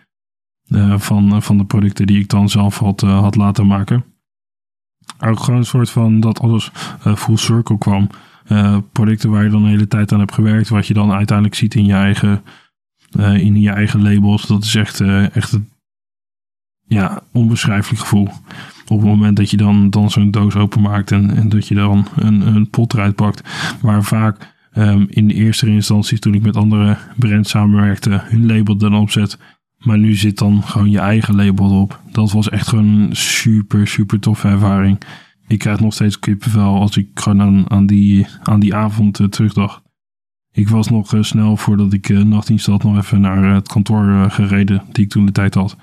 Uh, 0.68 0.98
van, 0.98 1.42
van 1.42 1.58
de 1.58 1.64
producten 1.64 2.06
die 2.06 2.20
ik 2.20 2.28
dan 2.28 2.48
zelf 2.48 2.78
had, 2.78 3.00
had 3.00 3.36
laten 3.36 3.66
maken. 3.66 4.04
Ook 5.18 5.40
gewoon 5.40 5.60
een 5.60 5.66
soort 5.66 5.90
van 5.90 6.20
dat 6.20 6.40
alles 6.40 6.70
full 7.16 7.36
circle 7.36 7.78
kwam. 7.78 8.08
Producten 8.92 9.30
waar 9.30 9.44
je 9.44 9.50
dan 9.50 9.62
de 9.62 9.68
hele 9.68 9.88
tijd 9.88 10.12
aan 10.12 10.18
hebt 10.18 10.34
gewerkt. 10.34 10.68
Wat 10.68 10.86
je 10.86 10.94
dan 10.94 11.12
uiteindelijk 11.12 11.56
ziet 11.56 11.74
in 11.74 11.84
je 11.84 11.94
eigen 11.94 12.42
uh, 13.18 13.38
in 13.38 13.60
je 13.60 13.70
eigen 13.70 14.02
labels. 14.02 14.46
Dat 14.46 14.64
is 14.64 14.74
echt, 14.74 15.00
uh, 15.00 15.36
echt 15.36 15.58
ja, 16.86 17.22
onbeschrijfelijk 17.32 18.00
gevoel. 18.00 18.28
Op 18.86 18.98
het 18.98 19.08
moment 19.08 19.36
dat 19.36 19.50
je 19.50 19.56
dan, 19.56 19.90
dan 19.90 20.10
zo'n 20.10 20.30
doos 20.30 20.56
openmaakt 20.56 21.12
en, 21.12 21.36
en 21.36 21.48
dat 21.48 21.68
je 21.68 21.74
dan 21.74 22.06
een, 22.16 22.46
een 22.46 22.70
pot 22.70 22.94
eruit 22.94 23.14
pakt. 23.14 23.48
Waar 23.80 24.04
vaak 24.04 24.54
um, 24.74 25.06
in 25.08 25.28
de 25.28 25.34
eerste 25.34 25.66
instantie 25.66 26.18
toen 26.18 26.34
ik 26.34 26.42
met 26.42 26.56
andere 26.56 26.96
brands 27.16 27.50
samenwerkte 27.50 28.20
hun 28.24 28.46
label 28.46 28.76
dan 28.76 28.94
opzet. 28.94 29.38
Maar 29.78 29.98
nu 29.98 30.14
zit 30.14 30.38
dan 30.38 30.62
gewoon 30.62 30.90
je 30.90 30.98
eigen 30.98 31.36
label 31.36 31.66
erop. 31.66 32.00
Dat 32.12 32.32
was 32.32 32.48
echt 32.48 32.68
gewoon 32.68 32.86
een 32.86 33.16
super, 33.16 33.86
super 33.86 34.20
toffe 34.20 34.48
ervaring. 34.48 34.98
Ik 35.48 35.58
krijg 35.58 35.80
nog 35.80 35.94
steeds 35.94 36.18
kippenvel 36.18 36.80
als 36.80 36.96
ik 36.96 37.08
gewoon 37.14 37.42
aan, 37.42 37.70
aan, 37.70 37.86
die, 37.86 38.26
aan 38.42 38.60
die 38.60 38.74
avond 38.74 39.20
uh, 39.20 39.26
terugdacht. 39.26 39.82
Ik 40.52 40.68
was 40.68 40.88
nog 40.88 41.14
uh, 41.14 41.22
snel 41.22 41.56
voordat 41.56 41.92
ik 41.92 42.08
uh, 42.08 42.22
nachtdienst 42.22 42.66
had 42.66 42.82
nog 42.82 42.96
even 42.96 43.20
naar 43.20 43.54
het 43.54 43.68
kantoor 43.68 44.30
gereden 44.30 44.82
die 44.92 45.04
ik 45.04 45.10
toen 45.10 45.26
de 45.26 45.32
tijd 45.32 45.54
had. 45.54 45.76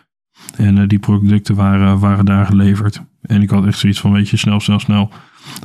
En 0.55 0.87
die 0.87 0.99
producten 0.99 1.55
waren, 1.55 1.99
waren 1.99 2.25
daar 2.25 2.45
geleverd. 2.45 3.03
En 3.21 3.41
ik 3.41 3.49
had 3.49 3.65
echt 3.65 3.79
zoiets 3.79 3.99
van, 3.99 4.11
weet 4.11 4.29
je, 4.29 4.37
snel, 4.37 4.59
snel, 4.59 4.79
snel. 4.79 5.09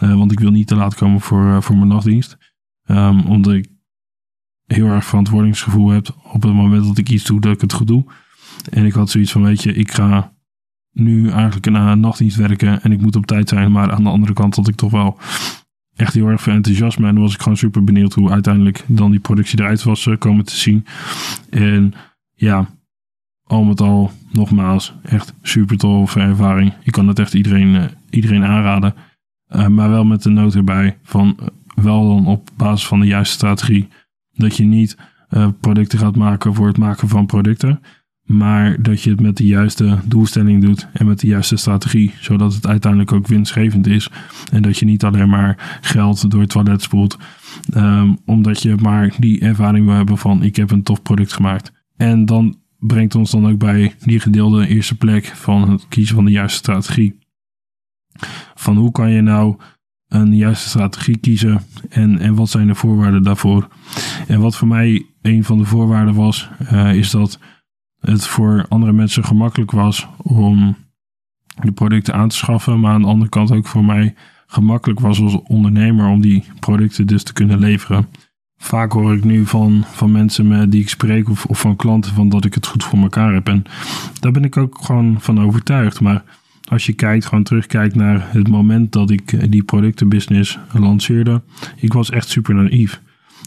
want 0.00 0.33
ik 0.33 0.40
wil 0.40 0.50
niet 0.50 0.67
te 0.67 0.75
laat 0.75 0.95
komen 0.95 1.21
voor, 1.21 1.62
voor 1.62 1.76
mijn 1.76 1.88
nachtdienst. 1.88 2.38
Um, 2.87 3.21
omdat 3.21 3.52
ik 3.52 3.69
heel 4.64 4.87
erg 4.87 5.05
verantwoordingsgevoel 5.05 5.88
heb 5.88 6.17
op 6.23 6.43
het 6.43 6.52
moment 6.52 6.85
dat 6.85 6.99
ik 6.99 7.09
iets 7.09 7.25
doe, 7.25 7.40
dat 7.40 7.55
ik 7.55 7.61
het 7.61 7.73
goed 7.73 7.87
doe. 7.87 8.05
En 8.71 8.85
ik 8.85 8.93
had 8.93 9.11
zoiets 9.11 9.33
van, 9.33 9.43
weet 9.43 9.62
je, 9.62 9.73
ik 9.75 9.93
ga 9.93 10.33
nu 10.99 11.31
eigenlijk 11.31 11.67
een 11.67 12.00
nachtdienst 12.00 12.37
werken 12.37 12.83
en 12.83 12.93
ik 12.93 13.00
moet 13.00 13.17
op 13.17 13.26
tijd 13.26 13.49
zijn. 13.49 13.73
Maar 13.73 13.93
aan 13.93 14.02
de 14.02 14.11
andere 14.11 14.33
kant 14.33 14.57
had 14.57 14.69
ik 14.69 14.75
toch 14.75 14.90
wel 14.90 15.19
echt 15.99 16.14
heel 16.14 16.26
erg 16.26 16.43
veel 16.43 16.52
enthousiasme. 16.52 17.07
En 17.07 17.14
dan 17.14 17.23
was 17.23 17.35
ik 17.35 17.43
gewoon 17.43 17.59
super 17.59 17.85
benieuwd 17.85 18.14
hoe 18.14 18.31
uiteindelijk 18.31 18.85
dan 18.87 19.11
die 19.11 19.21
productie 19.21 19.61
eruit 19.61 19.83
was 19.83 20.07
uh, 20.07 20.19
komen 20.19 20.45
te 20.45 20.57
zien. 20.57 20.87
En 21.50 21.95
ja, 22.35 22.67
al 23.43 23.64
met 23.64 23.81
al, 23.81 24.12
nogmaals, 24.33 24.95
echt 25.02 25.35
super 25.43 25.76
toffe 25.76 26.21
ervaring. 26.21 26.73
Ik 26.83 26.93
kan 26.93 27.09
het 27.09 27.19
echt 27.19 27.35
iedereen, 27.35 27.75
uh, 27.75 27.85
iedereen 28.11 28.45
aanraden. 28.45 28.95
Uh, 29.49 29.67
maar 29.67 29.90
wel 29.90 30.05
met 30.05 30.23
de 30.23 30.31
noot 30.31 30.55
erbij 30.55 30.99
van 31.02 31.38
wel 31.75 32.09
dan 32.09 32.26
op 32.26 32.50
basis 32.57 32.87
van 32.87 33.00
de 33.00 33.07
juiste 33.07 33.35
strategie. 33.35 33.88
Dat 34.33 34.57
je 34.57 34.64
niet 34.64 34.97
producten 35.61 35.99
gaat 35.99 36.17
maken 36.17 36.55
voor 36.55 36.67
het 36.67 36.78
maken 36.78 37.09
van 37.09 37.26
producten. 37.26 37.81
Maar 38.28 38.82
dat 38.82 39.02
je 39.02 39.11
het 39.11 39.20
met 39.20 39.37
de 39.37 39.47
juiste 39.47 39.99
doelstelling 40.04 40.62
doet 40.62 40.88
en 40.92 41.06
met 41.06 41.20
de 41.20 41.26
juiste 41.26 41.56
strategie, 41.56 42.14
zodat 42.20 42.54
het 42.54 42.66
uiteindelijk 42.66 43.12
ook 43.12 43.26
winstgevend 43.26 43.87
is. 43.87 44.11
En 44.52 44.62
dat 44.62 44.78
je 44.78 44.85
niet 44.85 45.04
alleen 45.04 45.28
maar 45.28 45.78
geld 45.80 46.30
door 46.30 46.40
het 46.40 46.50
toilet 46.50 46.82
spoelt, 46.82 47.18
um, 47.76 48.18
omdat 48.25 48.62
je 48.62 48.75
maar 48.82 49.14
die 49.18 49.40
ervaring 49.40 49.87
wil 49.87 49.94
hebben 49.94 50.18
van 50.18 50.42
ik 50.42 50.56
heb 50.56 50.70
een 50.70 50.82
tof 50.82 51.02
product 51.02 51.32
gemaakt. 51.32 51.73
En 51.97 52.26
dan 52.26 52.56
brengt 52.78 53.14
ons 53.14 53.30
dan 53.30 53.49
ook 53.49 53.58
bij 53.58 53.94
die 53.99 54.20
gedeelde 54.20 54.66
eerste 54.66 54.97
plek 54.97 55.25
van 55.25 55.70
het 55.70 55.88
kiezen 55.88 56.14
van 56.14 56.25
de 56.25 56.30
juiste 56.30 56.58
strategie. 56.58 57.18
Van 58.54 58.76
hoe 58.76 58.92
kan 58.92 59.11
je 59.11 59.20
nou 59.20 59.56
een 60.08 60.37
juiste 60.37 60.68
strategie 60.68 61.18
kiezen 61.18 61.61
en, 61.88 62.18
en 62.18 62.35
wat 62.35 62.50
zijn 62.50 62.66
de 62.66 62.75
voorwaarden 62.75 63.23
daarvoor? 63.23 63.68
En 64.26 64.40
wat 64.40 64.56
voor 64.56 64.68
mij 64.68 65.06
een 65.23 65.44
van 65.44 65.58
de 65.58 65.64
voorwaarden 65.64 66.14
was, 66.14 66.49
uh, 66.73 66.94
is 66.94 67.11
dat 67.11 67.38
het 68.00 68.26
voor 68.26 68.67
andere 68.69 68.93
mensen 68.93 69.25
gemakkelijk 69.25 69.71
was 69.71 70.09
om 70.17 70.76
de 71.62 71.73
producten 71.73 72.14
aan 72.14 72.28
te 72.28 72.37
schaffen, 72.37 72.81
maar 72.81 72.93
aan 72.93 73.02
de 73.02 73.09
andere 73.09 73.31
kant 73.31 73.52
ook 73.52 73.67
voor 73.67 73.85
mij 73.85 74.14
gemakkelijk 74.47 75.00
was 75.00 75.21
als 75.21 75.43
ondernemer 75.43 76.07
om 76.07 76.21
die 76.21 76.45
producten 76.61 77.07
dus 77.07 77.23
te 77.23 77.33
kunnen 77.33 77.59
leveren. 77.59 78.09
Vaak 78.57 78.93
hoor 78.93 79.14
ik 79.14 79.25
nu 79.25 79.47
van, 79.47 79.85
van 79.87 80.12
mensen 80.12 80.49
met 80.49 80.73
die 80.73 80.81
ik 80.81 80.88
spreek 80.88 81.28
of, 81.28 81.45
of 81.45 81.61
van 81.61 81.76
klanten 81.76 82.14
van 82.14 82.28
dat 82.28 82.45
ik 82.45 82.55
het 82.55 82.67
goed 82.67 82.85
voor 82.85 82.99
elkaar 82.99 83.35
heb. 83.35 83.49
En 83.49 83.64
daar 84.21 84.33
ben 84.33 84.45
ik 84.45 84.57
ook 84.57 84.78
gewoon 84.85 85.21
van 85.21 85.40
overtuigd. 85.40 86.00
Maar 86.00 86.25
als 86.69 86.87
je 86.87 86.93
kijkt, 86.93 87.26
gewoon 87.26 87.45
terugkijkt 87.45 87.95
naar 87.95 88.28
het 88.31 88.49
moment 88.49 88.93
dat 88.93 89.11
ik 89.11 89.50
die 89.52 89.62
productenbusiness 89.62 90.59
lanceerde, 90.73 91.43
ik 91.76 91.93
was 91.93 92.11
echt 92.11 92.28
super 92.28 92.55
naïef. 92.55 93.00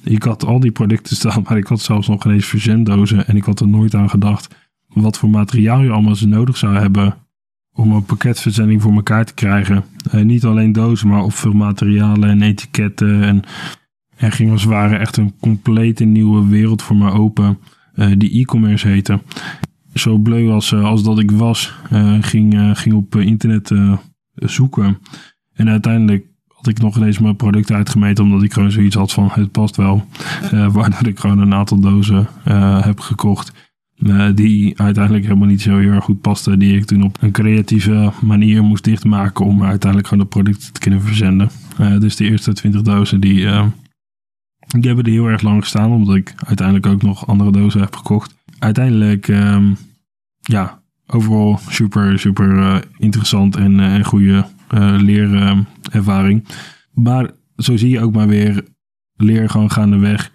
Ik 0.04 0.24
had 0.24 0.46
al 0.46 0.60
die 0.60 0.72
producten 0.72 1.16
staan, 1.16 1.44
maar 1.48 1.58
ik 1.58 1.68
had 1.68 1.82
zelfs 1.82 2.08
nog 2.08 2.22
geen 2.22 2.34
eens 2.34 2.46
verzenddozen. 2.46 3.28
En 3.28 3.36
ik 3.36 3.44
had 3.44 3.60
er 3.60 3.68
nooit 3.68 3.96
aan 3.96 4.10
gedacht 4.10 4.56
wat 4.94 5.18
voor 5.18 5.30
materiaal 5.30 5.82
je 5.82 5.92
allemaal 5.92 6.16
nodig 6.20 6.58
zou 6.58 6.78
hebben 6.78 7.16
om 7.74 7.92
een 7.92 8.06
pakketverzending 8.06 8.82
voor 8.82 8.94
elkaar 8.94 9.26
te 9.26 9.34
krijgen. 9.34 9.84
Uh, 10.14 10.22
niet 10.22 10.46
alleen 10.46 10.72
dozen, 10.72 11.08
maar 11.08 11.22
ook 11.22 11.32
veel 11.32 11.54
materialen 11.54 12.30
en 12.30 12.42
etiketten. 12.42 13.24
En 13.24 13.42
er 14.16 14.32
ging 14.32 14.52
als 14.52 14.62
het 14.62 14.72
ware 14.72 14.96
echt 14.96 15.18
een 15.18 15.34
complete 15.40 16.04
nieuwe 16.04 16.48
wereld 16.48 16.82
voor 16.82 16.96
me 16.96 17.12
open, 17.12 17.58
uh, 17.96 18.12
die 18.18 18.40
e-commerce 18.40 18.88
heette. 18.88 19.20
Zo 19.94 20.18
bleu 20.18 20.50
als, 20.50 20.72
uh, 20.72 20.84
als 20.84 21.04
dat 21.04 21.20
ik 21.20 21.32
was, 21.32 21.74
ging, 22.22 22.78
ging 22.78 22.96
op 22.96 23.16
internet 23.16 23.72
zoeken. 24.36 24.98
En 25.54 25.70
uiteindelijk 25.70 26.26
had 26.62 26.70
ik 26.70 26.82
nog 26.82 26.98
ineens 26.98 27.20
mijn 27.20 27.36
product 27.36 27.72
uitgemeten. 27.72 28.24
Omdat 28.24 28.44
ik 28.44 28.54
gewoon 28.54 28.72
zoiets 28.72 28.96
had 28.96 29.12
van 29.12 29.30
het 29.32 29.52
past 29.52 29.76
wel. 29.76 30.06
Uh, 30.54 30.68
waardoor 30.74 31.08
ik 31.08 31.20
gewoon 31.20 31.40
een 31.40 31.54
aantal 31.54 31.80
dozen 31.80 32.28
uh, 32.48 32.84
heb 32.84 33.00
gekocht. 33.00 33.52
Uh, 33.98 34.30
die 34.36 34.80
uiteindelijk 34.80 35.24
helemaal 35.24 35.48
niet 35.48 35.62
zo 35.62 35.78
heel 35.78 35.92
erg 35.92 36.04
goed 36.04 36.22
pasten. 36.22 36.60
Die 36.60 36.78
ik 36.78 36.86
toen 36.86 37.04
op 37.04 37.18
een 37.20 37.32
creatieve 37.32 38.12
manier 38.22 38.64
moest 38.64 38.84
dichtmaken. 38.84 39.46
Om 39.46 39.64
uiteindelijk 39.64 40.10
gewoon 40.10 40.24
de 40.24 40.30
producten 40.30 40.74
te 40.74 40.80
kunnen 40.80 41.02
verzenden. 41.02 41.50
dus 42.00 42.16
de 42.16 42.30
eerste 42.30 42.54
20 42.54 42.82
dozen 42.82 43.20
die, 43.20 43.36
die 44.68 44.88
hebben 44.88 45.04
er 45.04 45.12
heel 45.12 45.28
erg 45.28 45.42
lang 45.42 45.62
gestaan. 45.62 45.92
Omdat 45.92 46.16
ik 46.16 46.34
uiteindelijk 46.46 46.88
ook 46.88 47.02
nog 47.02 47.28
andere 47.28 47.52
dozen 47.52 47.82
heb 47.82 47.96
gekocht. 47.96 48.36
Uiteindelijk, 48.60 49.28
um, 49.28 49.78
ja, 50.40 50.82
overal 51.08 51.60
super, 51.70 52.20
super 52.20 52.84
interessant 52.98 53.56
en, 53.56 53.80
en 53.80 54.06
goede 54.06 54.46
leerervaring. 54.80 56.48
maar 56.94 57.30
zo 57.58 57.78
zie 57.78 57.90
je 57.90 58.02
ook 58.02 58.14
maar 58.14 58.28
weer, 58.28 58.64
leer 59.16 59.50
gewoon 59.50 59.72
gaandeweg. 59.72 60.32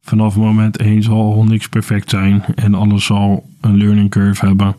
Vanaf 0.00 0.36
moment 0.36 0.76
1 0.76 1.02
zal 1.02 1.44
niks 1.44 1.68
perfect 1.68 2.10
zijn 2.10 2.44
en 2.54 2.74
alles 2.74 3.04
zal 3.04 3.50
een 3.60 3.76
learning 3.76 4.10
curve 4.10 4.46
hebben. 4.46 4.76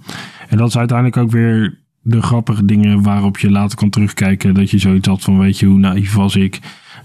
En 0.49 0.57
dat 0.57 0.67
is 0.67 0.77
uiteindelijk 0.77 1.17
ook 1.17 1.31
weer 1.31 1.79
de 2.01 2.21
grappige 2.21 2.65
dingen 2.65 3.01
waarop 3.01 3.37
je 3.37 3.51
later 3.51 3.77
kan 3.77 3.89
terugkijken. 3.89 4.53
Dat 4.53 4.69
je 4.69 4.77
zoiets 4.77 5.07
had 5.07 5.21
van, 5.21 5.37
weet 5.37 5.59
je, 5.59 5.65
hoe 5.65 5.79
naïef 5.79 6.13
was 6.13 6.35
ik? 6.35 6.59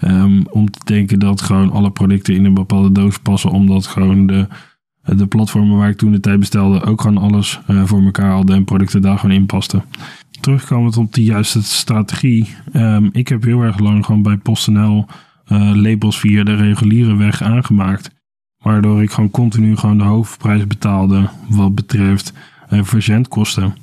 Um, 0.05 0.47
om 0.51 0.71
te 0.71 0.81
denken 0.85 1.19
dat 1.19 1.41
gewoon 1.41 1.71
alle 1.71 1.91
producten 1.91 2.35
in 2.35 2.45
een 2.45 2.55
bepaalde 2.55 2.93
doos 2.93 3.19
passen. 3.19 3.51
Omdat 3.51 3.87
gewoon 3.87 4.27
de, 4.27 4.47
de 5.03 5.27
platformen 5.27 5.77
waar 5.77 5.89
ik 5.89 5.97
toen 5.97 6.13
de 6.13 6.21
tijd 6.21 6.39
bestelde 6.39 6.83
ook 6.83 7.01
gewoon 7.01 7.19
alles 7.19 7.61
uh, 7.71 7.85
voor 7.85 8.03
elkaar 8.03 8.31
hadden 8.31 8.57
en 8.57 8.65
producten 8.65 9.03
daar 9.03 9.19
gewoon 9.19 9.37
in 9.37 9.47
pasten 9.47 9.85
terugkomend 10.41 10.97
op 10.97 11.15
die 11.15 11.25
juiste 11.25 11.63
strategie. 11.63 12.55
Um, 12.73 13.09
ik 13.13 13.29
heb 13.29 13.43
heel 13.43 13.63
erg 13.63 13.79
lang 13.79 14.05
gewoon 14.05 14.23
bij 14.23 14.37
PostNL 14.37 15.07
uh, 15.49 15.75
labels 15.75 16.19
via 16.19 16.45
de 16.45 16.55
reguliere 16.55 17.17
weg 17.17 17.43
aangemaakt. 17.43 18.11
Waardoor 18.59 19.03
ik 19.03 19.11
gewoon 19.11 19.31
continu 19.31 19.77
gewoon 19.77 19.99
de 19.99 20.05
hoofdprijs 20.05 20.67
betaalde 20.67 21.29
wat 21.49 21.75
betreft 21.75 22.33
uh, 22.71 22.83
verzendkosten. 22.83 23.77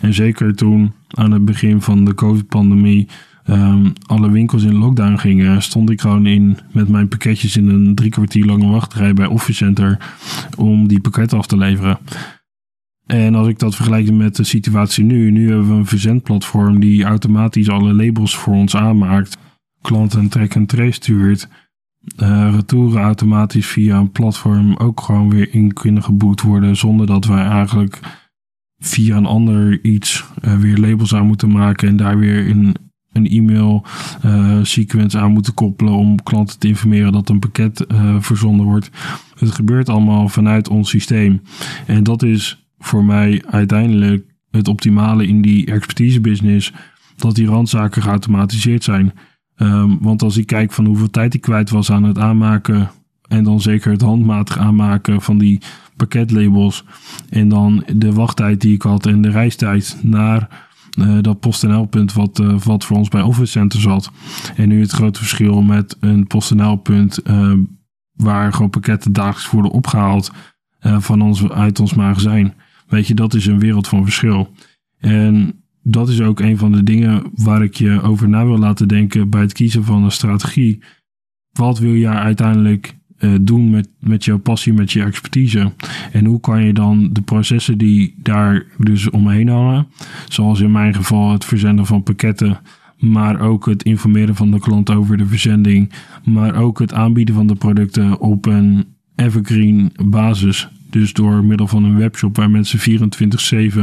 En 0.00 0.14
zeker 0.14 0.54
toen 0.54 0.92
aan 1.08 1.32
het 1.32 1.44
begin 1.44 1.82
van 1.82 2.04
de 2.04 2.14
COVID-pandemie 2.14 3.08
um, 3.50 3.92
alle 4.06 4.30
winkels 4.30 4.62
in 4.62 4.76
lockdown 4.76 5.16
gingen, 5.16 5.62
stond 5.62 5.90
ik 5.90 6.00
gewoon 6.00 6.26
in 6.26 6.58
met 6.72 6.88
mijn 6.88 7.08
pakketjes 7.08 7.56
in 7.56 7.68
een 7.68 7.94
drie 7.94 8.10
kwartier 8.10 8.44
lange 8.44 8.66
wachtrij 8.66 9.14
bij 9.14 9.26
Office 9.26 9.64
Center 9.64 9.98
om 10.56 10.88
die 10.88 11.00
pakketten 11.00 11.38
af 11.38 11.46
te 11.46 11.56
leveren. 11.56 11.98
En 13.08 13.34
als 13.34 13.48
ik 13.48 13.58
dat 13.58 13.74
vergelijk 13.74 14.12
met 14.12 14.36
de 14.36 14.44
situatie 14.44 15.04
nu, 15.04 15.30
nu 15.30 15.48
hebben 15.48 15.68
we 15.68 15.74
een 15.74 15.86
verzendplatform 15.86 16.80
die 16.80 17.04
automatisch 17.04 17.68
alle 17.68 17.94
labels 17.94 18.36
voor 18.36 18.54
ons 18.54 18.76
aanmaakt. 18.76 19.36
Klanten 19.80 20.28
track 20.28 20.54
en 20.54 20.66
trace 20.66 20.92
stuurt. 20.92 21.48
Uh, 22.22 22.48
retouren 22.54 23.02
automatisch 23.02 23.66
via 23.66 23.98
een 23.98 24.10
platform 24.10 24.76
ook 24.76 25.00
gewoon 25.00 25.30
weer 25.30 25.54
in 25.54 25.72
kunnen 25.72 26.02
geboekt 26.02 26.42
worden. 26.42 26.76
Zonder 26.76 27.06
dat 27.06 27.24
wij 27.24 27.44
eigenlijk 27.44 28.00
via 28.78 29.16
een 29.16 29.26
ander 29.26 29.84
iets 29.84 30.24
uh, 30.44 30.56
weer 30.56 30.78
labels 30.78 31.14
aan 31.14 31.26
moeten 31.26 31.50
maken. 31.50 31.88
En 31.88 31.96
daar 31.96 32.18
weer 32.18 32.46
in 32.46 32.74
een 33.12 33.28
e-mail 33.28 33.86
uh, 34.24 34.58
sequence 34.62 35.18
aan 35.18 35.32
moeten 35.32 35.54
koppelen 35.54 35.92
om 35.92 36.22
klanten 36.22 36.58
te 36.58 36.68
informeren 36.68 37.12
dat 37.12 37.28
een 37.28 37.38
pakket 37.38 37.84
verzonden 38.18 38.66
wordt. 38.66 38.90
Het 39.38 39.50
gebeurt 39.50 39.88
allemaal 39.88 40.28
vanuit 40.28 40.68
ons 40.68 40.90
systeem. 40.90 41.42
En 41.86 42.02
dat 42.02 42.22
is 42.22 42.67
voor 42.78 43.04
mij 43.04 43.42
uiteindelijk 43.50 44.26
het 44.50 44.68
optimale 44.68 45.26
in 45.26 45.42
die 45.42 45.66
expertise 45.66 46.20
business. 46.20 46.72
Dat 47.16 47.34
die 47.34 47.46
randzaken 47.46 48.02
geautomatiseerd 48.02 48.84
zijn. 48.84 49.12
Um, 49.56 49.98
want 50.00 50.22
als 50.22 50.36
ik 50.36 50.46
kijk 50.46 50.72
van 50.72 50.84
hoeveel 50.86 51.10
tijd 51.10 51.34
ik 51.34 51.40
kwijt 51.40 51.70
was 51.70 51.90
aan 51.90 52.02
het 52.02 52.18
aanmaken. 52.18 52.90
En 53.28 53.44
dan 53.44 53.60
zeker 53.60 53.92
het 53.92 54.00
handmatig 54.00 54.58
aanmaken 54.58 55.22
van 55.22 55.38
die 55.38 55.60
pakketlabels. 55.96 56.84
En 57.30 57.48
dan 57.48 57.84
de 57.92 58.12
wachttijd 58.12 58.60
die 58.60 58.74
ik 58.74 58.82
had 58.82 59.06
en 59.06 59.22
de 59.22 59.30
reistijd 59.30 59.98
naar 60.02 60.66
uh, 60.98 61.18
dat 61.20 61.40
PostNL-punt 61.40 62.12
wat, 62.12 62.38
uh, 62.38 62.60
wat 62.60 62.84
voor 62.84 62.96
ons 62.96 63.08
bij 63.08 63.22
Office 63.22 63.50
Center 63.52 63.80
zat. 63.80 64.10
En 64.56 64.68
nu 64.68 64.80
het 64.80 64.90
grote 64.90 65.18
verschil 65.18 65.62
met 65.62 65.96
een 66.00 66.26
PostNL-punt 66.26 67.20
uh, 67.24 67.52
waar 68.12 68.52
gewoon 68.52 68.70
pakketten 68.70 69.12
dagelijks 69.12 69.50
worden 69.50 69.70
opgehaald 69.70 70.32
van 70.80 71.20
ons, 71.20 71.48
uit 71.48 71.80
ons 71.80 71.94
magazijn. 71.94 72.54
Weet 72.88 73.06
je, 73.06 73.14
dat 73.14 73.34
is 73.34 73.46
een 73.46 73.58
wereld 73.58 73.88
van 73.88 74.04
verschil. 74.04 74.54
En 74.98 75.62
dat 75.82 76.08
is 76.08 76.20
ook 76.20 76.40
een 76.40 76.58
van 76.58 76.72
de 76.72 76.82
dingen 76.82 77.22
waar 77.34 77.62
ik 77.62 77.74
je 77.74 78.00
over 78.02 78.28
na 78.28 78.46
wil 78.46 78.58
laten 78.58 78.88
denken 78.88 79.30
bij 79.30 79.40
het 79.40 79.52
kiezen 79.52 79.84
van 79.84 80.04
een 80.04 80.10
strategie. 80.10 80.82
Wat 81.52 81.78
wil 81.78 81.94
je 81.94 82.08
uiteindelijk 82.08 82.96
uh, 83.18 83.34
doen 83.40 83.70
met, 83.70 83.88
met 84.00 84.24
jouw 84.24 84.38
passie, 84.38 84.72
met 84.72 84.92
je 84.92 85.02
expertise? 85.02 85.72
En 86.12 86.24
hoe 86.24 86.40
kan 86.40 86.64
je 86.64 86.72
dan 86.72 87.08
de 87.12 87.22
processen 87.22 87.78
die 87.78 88.14
daar 88.22 88.66
dus 88.78 89.10
omheen 89.10 89.48
hangen, 89.48 89.86
zoals 90.28 90.60
in 90.60 90.72
mijn 90.72 90.94
geval 90.94 91.32
het 91.32 91.44
verzenden 91.44 91.86
van 91.86 92.02
pakketten, 92.02 92.60
maar 92.98 93.40
ook 93.40 93.66
het 93.66 93.82
informeren 93.82 94.34
van 94.34 94.50
de 94.50 94.60
klant 94.60 94.90
over 94.90 95.16
de 95.16 95.26
verzending, 95.26 95.92
maar 96.24 96.54
ook 96.54 96.78
het 96.78 96.92
aanbieden 96.92 97.34
van 97.34 97.46
de 97.46 97.54
producten 97.54 98.20
op 98.20 98.46
een 98.46 98.86
evergreen 99.14 99.92
basis. 100.04 100.68
Dus 100.90 101.12
door 101.12 101.44
middel 101.44 101.66
van 101.66 101.84
een 101.84 101.98
webshop 101.98 102.36
waar 102.36 102.50
mensen 102.50 103.10
24-7 103.74 103.78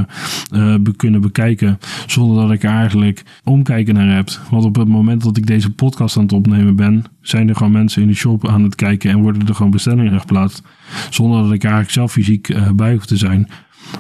uh, 0.55 0.75
kunnen 0.95 1.21
bekijken. 1.21 1.79
Zonder 2.05 2.41
dat 2.41 2.51
ik 2.51 2.63
eigenlijk 2.63 3.24
omkijken 3.43 3.93
naar 3.93 4.15
heb. 4.15 4.29
Want 4.50 4.65
op 4.65 4.75
het 4.75 4.88
moment 4.88 5.24
dat 5.24 5.38
ik 5.38 5.47
deze 5.47 5.71
podcast 5.71 6.17
aan 6.17 6.24
het 6.24 6.33
opnemen 6.33 6.75
ben, 6.75 7.03
zijn 7.21 7.50
er 7.50 7.55
gewoon 7.55 7.71
mensen 7.71 8.01
in 8.01 8.07
de 8.07 8.13
shop 8.13 8.47
aan 8.47 8.63
het 8.63 8.75
kijken 8.75 9.12
en 9.12 9.21
worden 9.21 9.47
er 9.47 9.55
gewoon 9.55 9.71
bestellingen 9.71 10.19
geplaatst. 10.19 10.62
Zonder 11.09 11.43
dat 11.43 11.51
ik 11.51 11.63
eigenlijk 11.63 11.93
zelf 11.93 12.12
fysiek 12.12 12.50
uh, 12.50 12.71
bij 12.71 12.93
hoef 12.93 13.05
te 13.05 13.17
zijn. 13.17 13.50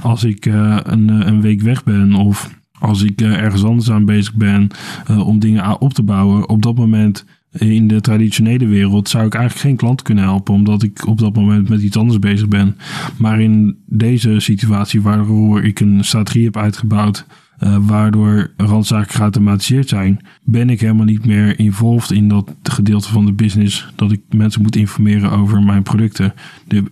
Als 0.01 0.23
ik 0.23 0.45
uh, 0.45 0.77
een, 0.83 1.27
een 1.27 1.41
week 1.41 1.61
weg 1.61 1.83
ben 1.83 2.13
of 2.13 2.53
als 2.79 3.03
ik 3.03 3.21
ergens 3.21 3.63
anders 3.63 3.91
aan 3.91 4.05
bezig 4.05 4.33
ben 4.33 4.67
om 5.07 5.39
dingen 5.39 5.81
op 5.81 5.93
te 5.93 6.03
bouwen, 6.03 6.49
op 6.49 6.61
dat 6.61 6.75
moment 6.75 7.25
in 7.57 7.87
de 7.87 8.01
traditionele 8.01 8.65
wereld 8.65 9.09
zou 9.09 9.25
ik 9.25 9.33
eigenlijk 9.33 9.65
geen 9.65 9.75
klant 9.75 10.01
kunnen 10.01 10.23
helpen, 10.23 10.53
omdat 10.53 10.83
ik 10.83 11.07
op 11.07 11.19
dat 11.19 11.35
moment 11.35 11.69
met 11.69 11.81
iets 11.81 11.97
anders 11.97 12.19
bezig 12.19 12.47
ben. 12.47 12.77
Maar 13.17 13.41
in 13.41 13.77
deze 13.85 14.39
situatie, 14.39 15.01
waardoor 15.01 15.63
ik 15.63 15.79
een 15.79 16.03
strategie 16.03 16.43
heb 16.43 16.57
uitgebouwd, 16.57 17.25
uh, 17.59 17.77
waardoor 17.81 18.53
randzaken 18.57 19.15
geautomatiseerd 19.15 19.89
zijn, 19.89 20.19
ben 20.43 20.69
ik 20.69 20.79
helemaal 20.79 21.05
niet 21.05 21.25
meer 21.25 21.59
involved 21.59 22.11
in 22.11 22.27
dat 22.27 22.55
gedeelte 22.63 23.09
van 23.09 23.25
de 23.25 23.33
business 23.33 23.87
dat 23.95 24.11
ik 24.11 24.21
mensen 24.29 24.61
moet 24.61 24.75
informeren 24.75 25.31
over 25.31 25.63
mijn 25.63 25.83
producten. 25.83 26.33
De, 26.67 26.83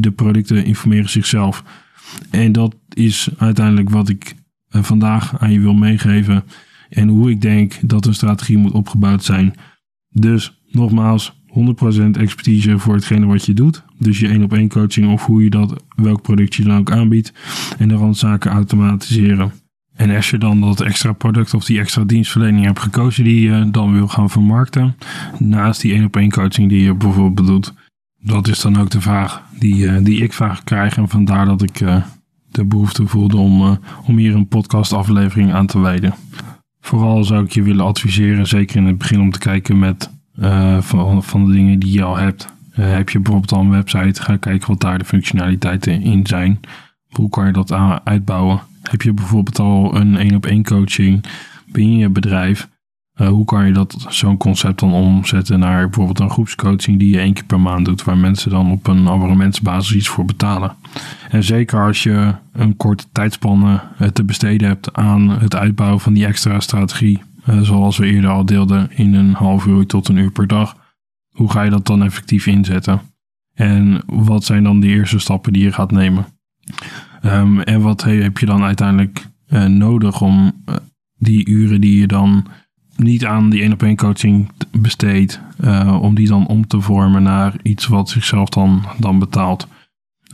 de 0.00 0.10
producten 0.10 0.64
informeren 0.64 1.10
zichzelf. 1.10 1.64
En 2.30 2.52
dat 2.52 2.76
is 2.88 3.28
uiteindelijk 3.38 3.90
wat 3.90 4.08
ik 4.08 4.34
uh, 4.70 4.82
vandaag 4.82 5.40
aan 5.40 5.52
je 5.52 5.60
wil 5.60 5.74
meegeven. 5.74 6.44
En 6.88 7.08
hoe 7.08 7.30
ik 7.30 7.40
denk 7.40 7.74
dat 7.82 8.06
een 8.06 8.14
strategie 8.14 8.58
moet 8.58 8.72
opgebouwd 8.72 9.24
zijn. 9.24 9.54
Dus 10.10 10.60
nogmaals, 10.70 11.40
100% 11.50 12.10
expertise 12.10 12.78
voor 12.78 12.94
hetgene 12.94 13.26
wat 13.26 13.44
je 13.44 13.54
doet. 13.54 13.84
Dus 13.98 14.18
je 14.18 14.28
één 14.28 14.42
op 14.42 14.52
één 14.52 14.68
coaching 14.68 15.12
of 15.12 15.26
hoe 15.26 15.42
je 15.42 15.50
dat, 15.50 15.84
welk 15.96 16.22
product 16.22 16.54
je 16.54 16.62
dan 16.62 16.78
ook 16.78 16.90
aanbiedt. 16.90 17.32
En 17.78 17.88
de 17.88 17.94
randzaken 17.94 18.50
automatiseren. 18.50 19.52
En 19.94 20.10
als 20.10 20.30
je 20.30 20.38
dan 20.38 20.60
dat 20.60 20.80
extra 20.80 21.12
product 21.12 21.54
of 21.54 21.64
die 21.64 21.78
extra 21.78 22.04
dienstverlening 22.04 22.64
hebt 22.64 22.80
gekozen 22.80 23.24
die 23.24 23.40
je 23.40 23.70
dan 23.70 23.92
wil 23.92 24.08
gaan 24.08 24.30
vermarkten. 24.30 24.96
Naast 25.38 25.80
die 25.80 25.92
één 25.92 26.04
op 26.04 26.16
één 26.16 26.30
coaching 26.30 26.68
die 26.68 26.82
je 26.82 26.94
bijvoorbeeld 26.94 27.46
doet. 27.46 27.74
Dat 28.22 28.48
is 28.48 28.60
dan 28.60 28.76
ook 28.76 28.90
de 28.90 29.00
vraag 29.00 29.42
die, 29.58 29.84
uh, 29.84 29.96
die 30.04 30.22
ik 30.22 30.32
vaak 30.32 30.60
krijg. 30.64 30.96
En 30.96 31.08
vandaar 31.08 31.46
dat 31.46 31.62
ik 31.62 31.80
uh, 31.80 32.02
de 32.50 32.64
behoefte 32.64 33.06
voelde 33.06 33.36
om, 33.36 33.62
uh, 33.62 33.76
om 34.06 34.16
hier 34.16 34.34
een 34.34 34.48
podcastaflevering 34.48 35.52
aan 35.52 35.66
te 35.66 35.80
wijden. 35.80 36.14
Vooral 36.80 37.24
zou 37.24 37.44
ik 37.44 37.52
je 37.52 37.62
willen 37.62 37.84
adviseren, 37.84 38.46
zeker 38.46 38.76
in 38.76 38.86
het 38.86 38.98
begin, 38.98 39.20
om 39.20 39.30
te 39.30 39.38
kijken 39.38 39.78
met 39.78 40.10
uh, 40.38 40.80
van, 40.80 41.22
van 41.22 41.46
de 41.46 41.52
dingen 41.52 41.78
die 41.78 41.92
je 41.92 42.02
al 42.02 42.16
hebt. 42.16 42.48
Uh, 42.78 42.92
heb 42.92 43.10
je 43.10 43.18
bijvoorbeeld 43.18 43.52
al 43.52 43.60
een 43.60 43.70
website, 43.70 44.22
ga 44.22 44.36
kijken 44.36 44.68
wat 44.68 44.80
daar 44.80 44.98
de 44.98 45.04
functionaliteiten 45.04 46.02
in 46.02 46.26
zijn. 46.26 46.60
Hoe 47.08 47.30
kan 47.30 47.46
je 47.46 47.52
dat 47.52 47.72
uitbouwen? 48.04 48.60
Heb 48.82 49.02
je 49.02 49.12
bijvoorbeeld 49.12 49.58
al 49.58 49.96
een 49.96 50.16
één 50.16 50.34
op 50.34 50.46
één 50.46 50.64
coaching 50.64 51.24
binnen 51.66 51.96
je 51.96 52.08
bedrijf? 52.08 52.68
Uh, 53.20 53.28
hoe 53.28 53.44
kan 53.44 53.66
je 53.66 53.72
dat 53.72 54.06
zo'n 54.08 54.36
concept 54.36 54.80
dan 54.80 54.92
omzetten 54.92 55.58
naar 55.58 55.84
bijvoorbeeld 55.84 56.20
een 56.20 56.30
groepscoaching 56.30 56.98
die 56.98 57.12
je 57.12 57.18
één 57.18 57.32
keer 57.32 57.44
per 57.44 57.60
maand 57.60 57.84
doet, 57.84 58.04
waar 58.04 58.18
mensen 58.18 58.50
dan 58.50 58.70
op 58.70 58.86
een 58.86 59.08
abonnementsbasis 59.08 59.96
iets 59.96 60.08
voor 60.08 60.24
betalen? 60.24 60.76
En 61.30 61.44
zeker 61.44 61.86
als 61.86 62.02
je 62.02 62.34
een 62.52 62.76
korte 62.76 63.04
tijdspanne 63.12 63.80
uh, 64.00 64.08
te 64.08 64.24
besteden 64.24 64.68
hebt 64.68 64.92
aan 64.92 65.28
het 65.28 65.54
uitbouwen 65.54 66.00
van 66.00 66.12
die 66.12 66.26
extra 66.26 66.60
strategie, 66.60 67.22
uh, 67.48 67.60
zoals 67.60 67.96
we 67.96 68.06
eerder 68.06 68.30
al 68.30 68.44
deelden, 68.44 68.90
in 68.92 69.14
een 69.14 69.34
half 69.34 69.66
uur 69.66 69.86
tot 69.86 70.08
een 70.08 70.16
uur 70.16 70.30
per 70.30 70.46
dag, 70.46 70.76
hoe 71.30 71.50
ga 71.50 71.62
je 71.62 71.70
dat 71.70 71.86
dan 71.86 72.02
effectief 72.02 72.46
inzetten? 72.46 73.00
En 73.54 74.02
wat 74.06 74.44
zijn 74.44 74.62
dan 74.62 74.80
de 74.80 74.86
eerste 74.86 75.18
stappen 75.18 75.52
die 75.52 75.62
je 75.62 75.72
gaat 75.72 75.90
nemen? 75.90 76.26
Um, 77.22 77.60
en 77.60 77.80
wat 77.80 78.02
heb 78.02 78.38
je 78.38 78.46
dan 78.46 78.62
uiteindelijk 78.62 79.28
nodig 79.66 80.20
om 80.20 80.64
die 81.18 81.48
uren 81.48 81.80
die 81.80 82.00
je 82.00 82.06
dan 82.06 82.46
niet 83.02 83.24
aan 83.24 83.50
die 83.50 83.62
één 83.62 83.72
op 83.72 83.82
één 83.82 83.96
coaching 83.96 84.48
besteedt, 84.70 85.40
uh, 85.60 85.98
om 86.02 86.14
die 86.14 86.28
dan 86.28 86.46
om 86.46 86.66
te 86.66 86.80
vormen 86.80 87.22
naar 87.22 87.54
iets 87.62 87.86
wat 87.86 88.08
zichzelf 88.08 88.48
dan, 88.48 88.84
dan 88.98 89.18
betaalt. 89.18 89.68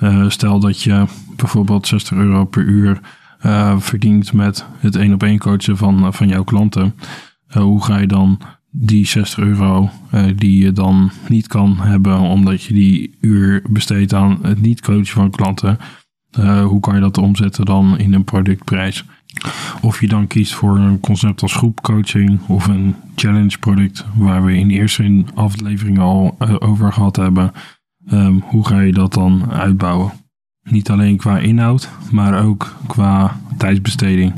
Uh, 0.02 0.29
stel 0.29 0.61
dat 0.61 0.83
je 0.83 1.05
bijvoorbeeld 1.37 1.87
60 1.87 2.16
euro 2.16 2.44
per 2.44 2.62
uur 2.62 3.00
uh, 3.46 3.79
verdient 3.79 4.33
met 4.33 4.64
het 4.79 4.96
één 4.96 5.12
op 5.12 5.22
één 5.22 5.38
coachen 5.38 5.76
van, 5.76 6.14
van 6.14 6.29
jouw 6.29 6.44
klanten. 6.44 6.94
hoe 7.52 7.85
ga 7.85 7.98
je 7.98 8.07
dan 8.07 8.40
die 8.70 9.07
60 9.07 9.38
euro 9.38 9.90
die 10.37 10.62
je 10.62 10.72
dan 10.72 11.11
niet 11.29 11.46
kan 11.46 11.76
hebben 11.81 12.18
omdat 12.18 12.62
je 12.62 12.74
die 12.74 13.16
uur 13.20 13.62
besteedt 13.68 14.14
aan 14.14 14.38
het 14.42 14.61
niet 14.61 14.81
coachen 14.81 15.07
van 15.07 15.31
klanten, 15.31 15.79
hoe 16.64 16.81
kan 16.81 16.94
je 16.94 17.00
dat 17.00 17.18
omzetten 17.18 17.64
dan 17.64 17.98
in 17.98 18.12
een 18.12 18.24
productprijs? 18.24 19.05
Of 19.81 20.01
je 20.01 20.09
dan 20.09 20.27
kiest 20.27 20.55
voor 20.55 20.77
een 20.77 21.01
concept 21.01 21.42
als 21.42 21.55
groepcoaching 21.55 22.40
of 22.46 22.66
een 22.66 22.94
challenge 23.14 23.59
product, 23.59 24.05
waar 24.14 24.44
we 24.44 24.57
in 24.57 24.68
de 24.68 24.75
eerste 24.75 25.25
aflevering 25.35 25.99
al 25.99 26.37
uh, 26.38 26.55
over 26.59 26.92
gehad 26.92 27.16
hebben. 27.16 27.53
Um, 28.12 28.42
hoe 28.46 28.66
ga 28.66 28.81
je 28.81 28.92
dat 28.92 29.12
dan 29.12 29.53
uitbouwen? 29.53 30.12
Niet 30.62 30.90
alleen 30.90 31.16
qua 31.16 31.38
inhoud, 31.38 31.90
maar 32.11 32.44
ook 32.44 32.77
qua 32.87 33.40
tijdsbesteding. 33.57 34.33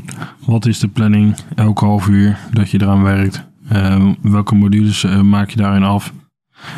Wat 0.45 0.65
is 0.65 0.79
de 0.79 0.87
planning 0.87 1.35
elke 1.55 1.85
half 1.85 2.07
uur 2.07 2.37
dat 2.51 2.69
je 2.69 2.81
eraan 2.81 3.03
werkt? 3.03 3.47
Um, 3.73 4.15
welke 4.21 4.55
modules 4.55 5.03
uh, 5.03 5.21
maak 5.21 5.49
je 5.49 5.57
daarin 5.57 5.83
af? 5.83 6.13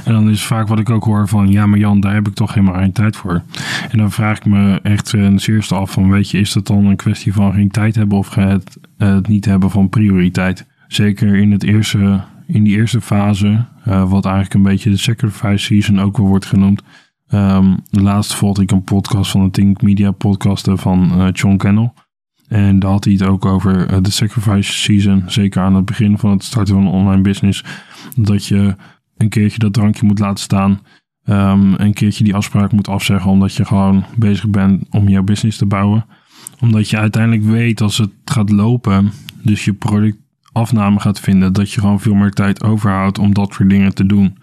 En 0.05 0.13
dan 0.13 0.29
is 0.29 0.43
vaak 0.43 0.67
wat 0.67 0.79
ik 0.79 0.89
ook 0.89 1.03
hoor 1.03 1.27
van, 1.27 1.51
ja 1.51 1.65
maar 1.65 1.79
Jan, 1.79 1.99
daar 1.99 2.13
heb 2.13 2.27
ik 2.27 2.33
toch 2.33 2.53
helemaal 2.53 2.79
geen 2.79 2.91
tijd 2.91 3.15
voor. 3.15 3.41
En 3.89 3.97
dan 3.97 4.11
vraag 4.11 4.37
ik 4.37 4.45
me 4.45 4.79
echt 4.83 5.09
ten 5.09 5.39
eerste 5.45 5.75
af 5.75 5.91
van, 5.91 6.09
weet 6.09 6.29
je, 6.29 6.39
is 6.39 6.53
dat 6.53 6.67
dan 6.67 6.85
een 6.85 6.95
kwestie 6.95 7.33
van 7.33 7.53
geen 7.53 7.71
tijd 7.71 7.95
hebben 7.95 8.17
of 8.17 8.35
het, 8.35 8.77
het 8.97 9.27
niet 9.27 9.45
hebben 9.45 9.69
van 9.71 9.89
prioriteit? 9.89 10.65
Zeker 10.87 11.35
in, 11.35 11.51
het 11.51 11.63
eerste, 11.63 12.21
in 12.47 12.63
die 12.63 12.75
eerste 12.75 13.01
fase, 13.01 13.65
uh, 13.87 14.09
wat 14.09 14.25
eigenlijk 14.25 14.53
een 14.53 14.63
beetje 14.63 14.89
de 14.89 14.97
sacrifice 14.97 15.65
season 15.65 16.01
ook 16.01 16.17
wel 16.17 16.27
wordt 16.27 16.45
genoemd. 16.45 16.81
Um, 17.33 17.77
laatst 17.89 18.33
volgde 18.33 18.61
ik 18.61 18.71
een 18.71 18.83
podcast 18.83 19.31
van 19.31 19.43
de 19.43 19.51
Think 19.51 19.81
Media 19.81 20.11
podcasten 20.11 20.77
van 20.77 21.11
uh, 21.21 21.27
John 21.31 21.57
Kennel. 21.57 21.93
En 22.47 22.79
daar 22.79 22.91
had 22.91 23.03
hij 23.03 23.13
het 23.13 23.23
ook 23.23 23.45
over 23.45 23.93
uh, 23.93 23.97
de 24.01 24.11
sacrifice 24.11 24.73
season. 24.73 25.23
Zeker 25.27 25.61
aan 25.61 25.75
het 25.75 25.85
begin 25.85 26.17
van 26.17 26.31
het 26.31 26.43
starten 26.43 26.73
van 26.73 26.85
een 26.85 26.91
online 26.91 27.21
business. 27.21 27.63
Dat 28.15 28.45
je 28.45 28.75
een 29.21 29.29
keertje 29.29 29.59
dat 29.59 29.73
drankje 29.73 30.05
moet 30.05 30.19
laten 30.19 30.43
staan. 30.43 30.81
Um, 31.25 31.73
een 31.73 31.93
keertje 31.93 32.23
die 32.23 32.35
afspraak 32.35 32.71
moet 32.71 32.87
afzeggen 32.87 33.31
omdat 33.31 33.53
je 33.53 33.65
gewoon 33.65 34.05
bezig 34.15 34.49
bent 34.49 34.83
om 34.89 35.07
jouw 35.07 35.23
business 35.23 35.57
te 35.57 35.65
bouwen. 35.65 36.05
Omdat 36.59 36.89
je 36.89 36.97
uiteindelijk 36.97 37.43
weet 37.43 37.81
als 37.81 37.97
het 37.97 38.11
gaat 38.25 38.49
lopen, 38.49 39.11
dus 39.43 39.65
je 39.65 39.73
productafname 39.73 40.99
gaat 40.99 41.19
vinden, 41.19 41.53
dat 41.53 41.71
je 41.71 41.79
gewoon 41.79 41.99
veel 41.99 42.13
meer 42.13 42.31
tijd 42.31 42.63
overhoudt 42.63 43.19
om 43.19 43.33
dat 43.33 43.53
soort 43.53 43.69
dingen 43.69 43.93
te 43.93 44.05
doen. 44.05 44.37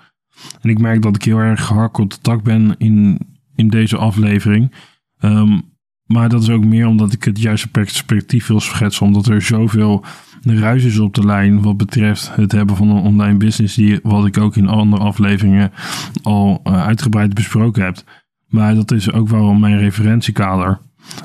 En 0.60 0.70
ik 0.70 0.78
merk 0.78 1.02
dat 1.02 1.16
ik 1.16 1.22
heel 1.22 1.38
erg 1.38 1.64
gehakt 1.64 1.98
op 1.98 2.10
de 2.10 2.18
tak 2.20 2.42
ben 2.42 2.74
in, 2.78 3.18
in 3.54 3.68
deze 3.68 3.96
aflevering. 3.96 4.72
Um, 5.20 5.62
maar 6.08 6.28
dat 6.28 6.42
is 6.42 6.50
ook 6.50 6.64
meer 6.64 6.86
omdat 6.86 7.12
ik 7.12 7.24
het 7.24 7.40
juiste 7.40 7.68
perspectief 7.68 8.46
wil 8.46 8.60
schetsen. 8.60 9.06
Omdat 9.06 9.26
er 9.26 9.42
zoveel 9.42 10.04
ruis 10.56 10.84
is 10.84 10.98
op 10.98 11.14
de 11.14 11.26
lijn 11.26 11.62
wat 11.62 11.76
betreft 11.76 12.36
het 12.36 12.52
hebben 12.52 12.76
van 12.76 12.88
een 12.88 13.02
online 13.02 13.36
business. 13.36 13.74
Die, 13.74 14.00
wat 14.02 14.26
ik 14.26 14.38
ook 14.38 14.56
in 14.56 14.68
andere 14.68 15.02
afleveringen 15.02 15.72
al 16.22 16.60
uh, 16.64 16.86
uitgebreid 16.86 17.34
besproken 17.34 17.84
heb. 17.84 17.96
Maar 18.46 18.74
dat 18.74 18.90
is 18.90 19.12
ook 19.12 19.28
wel 19.28 19.52
mijn 19.52 19.78
referentiekader. 19.78 20.78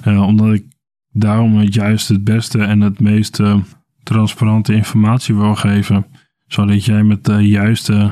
Uh, 0.08 0.22
omdat 0.22 0.54
ik 0.54 0.66
daarom 1.10 1.58
het 1.58 1.74
juist 1.74 2.08
het 2.08 2.24
beste 2.24 2.64
en 2.64 2.82
het 2.82 3.00
meest 3.00 3.40
uh, 3.40 3.56
transparante 4.04 4.74
informatie 4.74 5.36
wil 5.36 5.56
geven. 5.56 6.06
Zodat 6.48 6.86
jij 6.86 7.04
met 7.04 7.26
de 7.26 7.48
juiste 7.48 8.12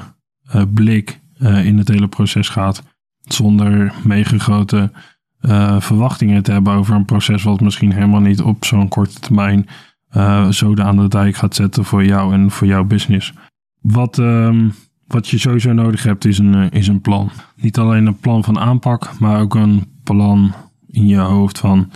blik 0.74 1.20
in 1.40 1.78
het 1.78 1.88
hele 1.88 2.08
proces 2.08 2.50
gaat. 2.50 2.84
Zonder 3.22 3.94
meegegoten 4.04 4.92
uh, 5.42 5.82
verwachtingen 5.82 6.44
te 6.44 6.52
hebben 6.52 6.74
over 6.74 6.96
een 6.96 7.06
proces 7.06 7.44
wat 7.44 7.62
misschien 7.62 7.94
helemaal 7.94 8.20
niet 8.20 8.42
op 8.42 8.66
zo'n 8.66 8.88
korte 8.88 9.20
termijn 9.20 9.68
uh, 10.18 10.50
zoden 10.50 10.86
aan 10.86 10.98
de 10.98 11.08
dijk 11.08 11.36
gaat 11.36 11.56
zetten 11.56 11.86
voor 11.86 12.06
jou 12.06 12.34
en 12.34 12.52
voor 12.52 12.68
jouw 12.68 12.84
business. 12.84 13.34
Wat, 13.82 14.18
um, 14.18 14.74
wat 15.08 15.28
je 15.28 15.38
sowieso 15.38 15.74
nodig 15.74 16.04
hebt 16.04 16.26
is 16.26 16.38
een, 16.38 16.70
is 16.70 16.88
een 16.88 17.02
plan. 17.02 17.32
Niet 17.56 17.78
alleen 17.78 18.06
een 18.06 18.20
plan 18.20 18.44
van 18.44 18.60
aanpak, 18.60 19.20
maar 19.20 19.42
ook 19.42 19.56
een 19.56 19.84
plan 20.04 20.54
in 20.88 21.08
je 21.08 21.18
hoofd 21.18 21.60
van 21.60 21.92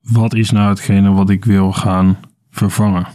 wat 0.00 0.34
is 0.34 0.50
nou 0.50 0.68
hetgene 0.68 1.12
wat 1.12 1.30
ik 1.30 1.44
wil 1.44 1.72
gaan 1.72 2.16
vervangen? 2.50 3.06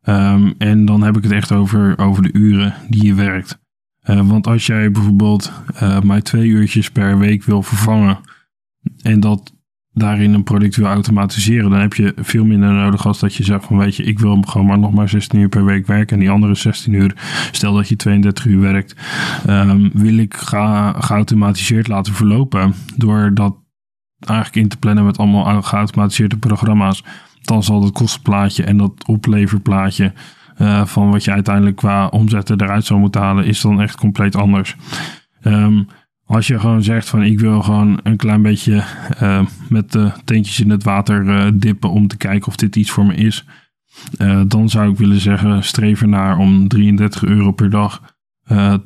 Ehm, 0.00 0.52
en 0.58 0.84
dan 0.84 1.02
heb 1.02 1.16
ik 1.16 1.22
het 1.22 1.32
echt 1.32 1.52
over, 1.52 1.98
over 1.98 2.22
de 2.22 2.32
uren 2.32 2.74
die 2.88 3.04
je 3.04 3.14
werkt. 3.14 3.60
Uh, 4.04 4.28
want 4.28 4.46
als 4.46 4.66
jij 4.66 4.90
bijvoorbeeld 4.90 5.52
uh, 5.74 6.00
maar 6.00 6.22
twee 6.22 6.48
uurtjes 6.48 6.90
per 6.90 7.18
week 7.18 7.44
wil 7.44 7.62
vervangen 7.62 8.18
en 9.02 9.20
dat 9.20 9.52
daarin 9.94 10.34
een 10.34 10.42
product 10.42 10.76
wil 10.76 10.86
automatiseren, 10.86 11.70
dan 11.70 11.80
heb 11.80 11.94
je 11.94 12.12
veel 12.16 12.44
minder 12.44 12.72
nodig 12.72 13.06
als 13.06 13.18
dat 13.18 13.34
je 13.34 13.44
zegt 13.44 13.64
van 13.64 13.78
weet 13.78 13.96
je, 13.96 14.02
ik 14.02 14.18
wil 14.18 14.42
gewoon 14.46 14.66
maar 14.66 14.78
nog 14.78 14.92
maar 14.92 15.08
16 15.08 15.40
uur 15.40 15.48
per 15.48 15.64
week 15.64 15.86
werken 15.86 16.14
en 16.14 16.18
die 16.18 16.30
andere 16.30 16.54
16 16.54 16.92
uur, 16.92 17.14
stel 17.50 17.72
dat 17.72 17.88
je 17.88 17.96
32 17.96 18.44
uur 18.44 18.60
werkt, 18.60 18.96
um, 19.48 19.90
wil 19.92 20.16
ik 20.16 20.34
ga, 20.34 20.92
geautomatiseerd 20.92 21.88
laten 21.88 22.14
verlopen 22.14 22.74
door 22.96 23.30
dat 23.34 23.56
eigenlijk 24.18 24.56
in 24.56 24.68
te 24.68 24.76
plannen 24.76 25.04
met 25.04 25.18
allemaal 25.18 25.62
geautomatiseerde 25.62 26.36
programma's. 26.36 27.04
Dan 27.42 27.62
zal 27.62 27.82
het 27.82 27.92
kostenplaatje 27.92 28.64
en 28.64 28.76
dat 28.76 29.06
opleverplaatje 29.06 30.12
uh, 30.58 30.86
van 30.86 31.10
wat 31.10 31.24
je 31.24 31.30
uiteindelijk 31.30 31.76
qua 31.76 32.06
omzetten 32.06 32.60
eruit 32.60 32.84
zou 32.84 33.00
moeten 33.00 33.20
halen, 33.20 33.44
is 33.44 33.60
dan 33.60 33.80
echt 33.80 33.96
compleet 33.96 34.36
anders. 34.36 34.76
Um, 35.42 35.86
als 36.32 36.46
je 36.46 36.58
gewoon 36.58 36.82
zegt 36.82 37.08
van 37.08 37.22
ik 37.22 37.40
wil 37.40 37.62
gewoon 37.62 38.00
een 38.02 38.16
klein 38.16 38.42
beetje 38.42 38.84
uh, 39.22 39.40
met 39.68 39.92
de 39.92 40.12
teentjes 40.24 40.60
in 40.60 40.70
het 40.70 40.82
water 40.82 41.24
uh, 41.24 41.50
dippen 41.54 41.90
om 41.90 42.08
te 42.08 42.16
kijken 42.16 42.48
of 42.48 42.56
dit 42.56 42.76
iets 42.76 42.90
voor 42.90 43.06
me 43.06 43.14
is. 43.14 43.44
Dan 44.46 44.68
zou 44.68 44.90
ik 44.90 44.96
willen 44.96 45.20
zeggen 45.20 45.64
streef 45.64 46.00
ernaar 46.02 46.38
om 46.38 46.68
33 46.68 47.24
euro 47.24 47.52
per 47.52 47.70
dag 47.70 48.14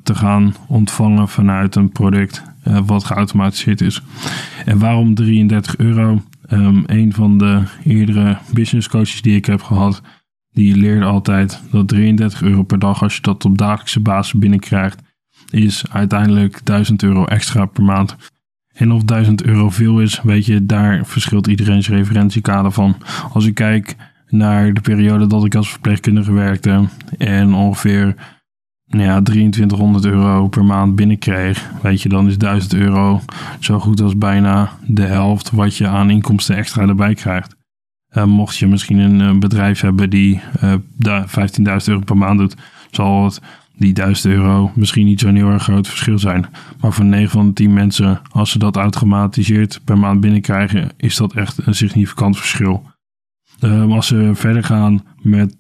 te 0.02 0.14
gaan 0.14 0.54
ontvangen 0.68 1.28
vanuit 1.28 1.74
een 1.74 1.90
product 1.90 2.42
wat 2.86 3.04
geautomatiseerd 3.04 3.80
is. 3.80 4.02
En 4.64 4.78
waarom 4.78 5.14
33 5.14 5.76
euro? 5.76 6.22
Um, 6.50 6.82
een 6.86 7.12
van 7.12 7.38
de 7.38 7.62
eerdere 7.84 8.38
business 8.52 8.88
coaches 8.88 9.22
die 9.22 9.36
ik 9.36 9.46
heb 9.46 9.62
gehad, 9.62 10.02
die 10.52 10.76
leerde 10.76 11.04
altijd 11.04 11.62
dat 11.70 11.88
33 11.88 12.42
euro 12.42 12.62
per 12.62 12.78
dag, 12.78 13.02
als 13.02 13.14
je 13.14 13.22
dat 13.22 13.44
op 13.44 13.58
dagelijkse 13.58 14.00
basis 14.00 14.38
binnenkrijgt, 14.38 15.02
is 15.50 15.84
uiteindelijk 15.90 16.60
1000 16.64 17.02
euro 17.02 17.24
extra 17.24 17.64
per 17.66 17.82
maand. 17.82 18.16
En 18.72 18.92
of 18.92 19.02
1000 19.04 19.44
euro 19.44 19.70
veel 19.70 20.00
is, 20.00 20.20
weet 20.22 20.46
je, 20.46 20.66
daar 20.66 21.06
verschilt 21.06 21.46
iedereen's 21.46 21.88
referentiekader 21.88 22.72
van. 22.72 22.96
Als 23.32 23.46
ik 23.46 23.54
kijk 23.54 23.96
naar 24.28 24.72
de 24.72 24.80
periode 24.80 25.26
dat 25.26 25.44
ik 25.44 25.54
als 25.54 25.70
verpleegkundige 25.70 26.32
werkte 26.32 26.88
en 27.18 27.54
ongeveer 27.54 28.14
nou 28.86 29.04
ja, 29.04 29.22
2300 29.22 30.04
euro 30.04 30.48
per 30.48 30.64
maand 30.64 30.94
binnenkreeg, 30.94 31.70
weet 31.82 32.02
je, 32.02 32.08
dan 32.08 32.28
is 32.28 32.38
1000 32.38 32.74
euro 32.74 33.20
zo 33.60 33.78
goed 33.78 34.00
als 34.00 34.18
bijna 34.18 34.70
de 34.86 35.02
helft 35.02 35.50
wat 35.50 35.76
je 35.76 35.86
aan 35.86 36.10
inkomsten 36.10 36.56
extra 36.56 36.82
erbij 36.82 37.14
krijgt. 37.14 37.56
Uh, 38.16 38.24
mocht 38.24 38.56
je 38.56 38.66
misschien 38.66 38.98
een 38.98 39.20
uh, 39.20 39.38
bedrijf 39.38 39.80
hebben 39.80 40.10
die 40.10 40.40
uh, 40.62 40.72
eh, 40.98 41.24
15.000 41.26 41.64
euro 41.84 42.00
per 42.00 42.16
maand 42.16 42.38
doet, 42.38 42.56
zal 42.90 43.24
het 43.24 43.40
die 43.76 43.92
1000 43.92 44.34
euro 44.34 44.72
misschien 44.74 45.06
niet 45.06 45.20
zo'n 45.20 45.34
heel 45.34 45.50
erg 45.50 45.62
groot 45.62 45.88
verschil 45.88 46.18
zijn. 46.18 46.46
Maar 46.80 46.92
voor 46.92 47.04
9 47.04 47.30
van 47.30 47.46
de 47.46 47.52
10 47.52 47.72
mensen, 47.72 48.20
als 48.30 48.50
ze 48.50 48.58
dat 48.58 48.76
automatiseerd 48.76 49.80
per 49.84 49.98
maand 49.98 50.20
binnenkrijgen, 50.20 50.90
is 50.96 51.16
dat 51.16 51.34
echt 51.34 51.66
een 51.66 51.74
significant 51.74 52.36
verschil. 52.36 52.82
Uh, 53.60 53.92
als 53.92 54.06
ze 54.06 54.30
verder 54.34 54.64
gaan 54.64 55.04
met 55.22 55.56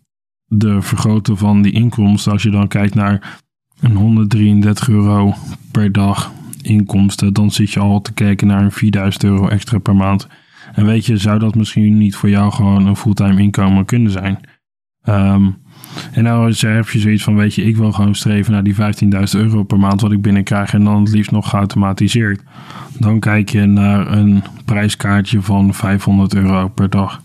de 0.46 0.82
vergroten 0.82 1.36
van 1.36 1.62
die 1.62 1.72
inkomsten, 1.72 2.32
als 2.32 2.42
je 2.42 2.50
dan 2.50 2.68
kijkt 2.68 2.94
naar 2.94 3.40
een 3.80 3.96
133 3.96 4.88
euro 4.88 5.34
per 5.70 5.92
dag 5.92 6.32
inkomsten, 6.62 7.32
dan 7.32 7.50
zit 7.50 7.72
je 7.72 7.80
al 7.80 8.00
te 8.00 8.12
kijken 8.12 8.46
naar 8.46 8.62
een 8.62 8.72
4000 8.72 9.24
euro 9.24 9.48
extra 9.48 9.78
per 9.78 9.96
maand. 9.96 10.28
En 10.74 10.86
weet 10.86 11.06
je, 11.06 11.16
zou 11.16 11.38
dat 11.38 11.54
misschien 11.54 11.98
niet 11.98 12.16
voor 12.16 12.28
jou 12.28 12.52
gewoon 12.52 12.86
een 12.86 12.96
fulltime 12.96 13.42
inkomen 13.42 13.84
kunnen 13.84 14.12
zijn? 14.12 14.40
Um, 15.04 15.56
en 16.12 16.22
nou 16.22 16.54
heb 16.58 16.88
je 16.88 16.98
zoiets 16.98 17.22
van, 17.22 17.36
weet 17.36 17.54
je, 17.54 17.62
ik 17.62 17.76
wil 17.76 17.92
gewoon 17.92 18.14
streven 18.14 18.52
naar 18.52 18.62
die 18.62 18.74
15.000 18.74 18.80
euro 19.32 19.62
per 19.62 19.78
maand 19.78 20.00
wat 20.00 20.12
ik 20.12 20.22
binnenkrijg 20.22 20.72
en 20.72 20.84
dan 20.84 21.00
het 21.00 21.12
liefst 21.12 21.30
nog 21.30 21.48
geautomatiseerd. 21.48 22.42
Dan 22.98 23.20
kijk 23.20 23.48
je 23.48 23.66
naar 23.66 24.12
een 24.12 24.42
prijskaartje 24.64 25.42
van 25.42 25.74
500 25.74 26.34
euro 26.34 26.68
per 26.68 26.90
dag. 26.90 27.22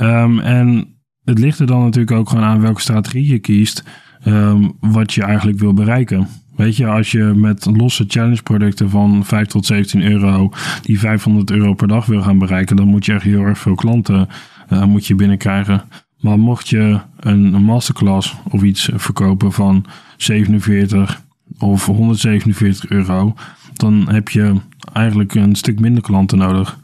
Um, 0.00 0.38
en 0.38 0.88
het 1.24 1.38
ligt 1.38 1.58
er 1.58 1.66
dan 1.66 1.82
natuurlijk 1.82 2.16
ook 2.16 2.28
gewoon 2.28 2.44
aan 2.44 2.60
welke 2.60 2.80
strategie 2.80 3.28
je 3.28 3.38
kiest, 3.38 3.84
um, 4.24 4.72
wat 4.80 5.12
je 5.12 5.22
eigenlijk 5.22 5.58
wil 5.58 5.74
bereiken. 5.74 6.28
Weet 6.56 6.76
je, 6.76 6.86
als 6.86 7.10
je 7.10 7.22
met 7.22 7.66
losse 7.76 8.04
challenge 8.06 8.42
producten 8.42 8.90
van 8.90 9.24
5 9.24 9.46
tot 9.46 9.66
17 9.66 10.02
euro 10.02 10.52
die 10.82 10.98
500 10.98 11.50
euro 11.50 11.74
per 11.74 11.88
dag 11.88 12.06
wil 12.06 12.22
gaan 12.22 12.38
bereiken, 12.38 12.76
dan 12.76 12.86
moet 12.86 13.04
je 13.04 13.12
echt 13.12 13.22
heel 13.22 13.42
erg 13.42 13.58
veel 13.58 13.74
klanten 13.74 14.28
uh, 14.72 14.84
moet 14.84 15.06
je 15.06 15.14
binnenkrijgen. 15.14 15.82
Maar 16.20 16.38
mocht 16.38 16.68
je 16.68 17.00
een, 17.20 17.62
masterclass 17.62 18.36
of 18.50 18.62
iets 18.62 18.90
verkopen 18.94 19.52
van 19.52 19.84
47 20.16 21.22
of 21.58 21.86
147 21.86 22.90
euro, 22.90 23.34
dan 23.72 24.08
heb 24.08 24.28
je 24.28 24.54
eigenlijk 24.92 25.34
een 25.34 25.54
stuk 25.54 25.80
minder 25.80 26.02
klanten 26.02 26.38
nodig. 26.38 26.78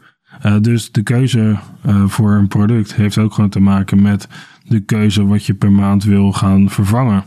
Uh, 0.45 0.55
dus 0.61 0.91
de 0.91 1.03
keuze 1.03 1.57
uh, 1.85 2.07
voor 2.07 2.31
een 2.31 2.47
product 2.47 2.95
heeft 2.95 3.17
ook 3.17 3.33
gewoon 3.33 3.49
te 3.49 3.59
maken 3.59 4.01
met 4.01 4.27
de 4.67 4.79
keuze 4.79 5.25
wat 5.25 5.45
je 5.45 5.53
per 5.53 5.71
maand 5.71 6.03
wil 6.03 6.31
gaan 6.31 6.69
vervangen. 6.69 7.23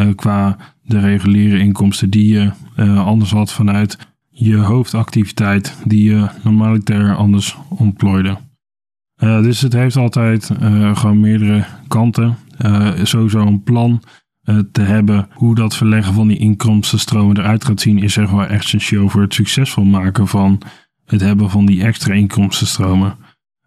Uh, 0.00 0.14
qua 0.14 0.56
de 0.82 1.00
reguliere 1.00 1.58
inkomsten 1.58 2.10
die 2.10 2.32
je 2.32 2.52
anders 2.96 3.30
had 3.30 3.52
vanuit 3.52 3.98
je 4.30 4.56
hoofdactiviteit 4.56 5.76
die 5.84 6.10
je 6.10 6.28
normaliter 6.42 7.14
anders 7.14 7.56
ontplooide. 7.68 8.36
Uh, 9.20 9.42
dus 9.42 9.60
het 9.60 9.72
heeft 9.72 9.96
altijd 9.96 10.50
uh, 10.62 10.96
gewoon 10.96 11.20
meerdere 11.20 11.64
kanten. 11.88 12.36
Uh, 12.64 12.90
sowieso 13.02 13.38
een 13.38 13.62
plan 13.62 14.02
te 14.72 14.80
hebben 14.80 15.28
hoe 15.32 15.54
dat 15.54 15.76
verleggen 15.76 16.14
van 16.14 16.28
die 16.28 16.38
inkomstenstromen 16.38 17.38
eruit 17.38 17.64
gaat 17.64 17.80
zien, 17.80 17.98
is 17.98 18.12
zeg 18.12 18.30
maar 18.30 18.50
essentieel 18.50 19.08
voor 19.08 19.20
het 19.20 19.34
succesvol 19.34 19.84
maken 19.84 20.28
van 20.28 20.60
het 21.04 21.20
hebben 21.20 21.50
van 21.50 21.66
die 21.66 21.82
extra 21.82 22.14
inkomstenstromen. 22.14 23.16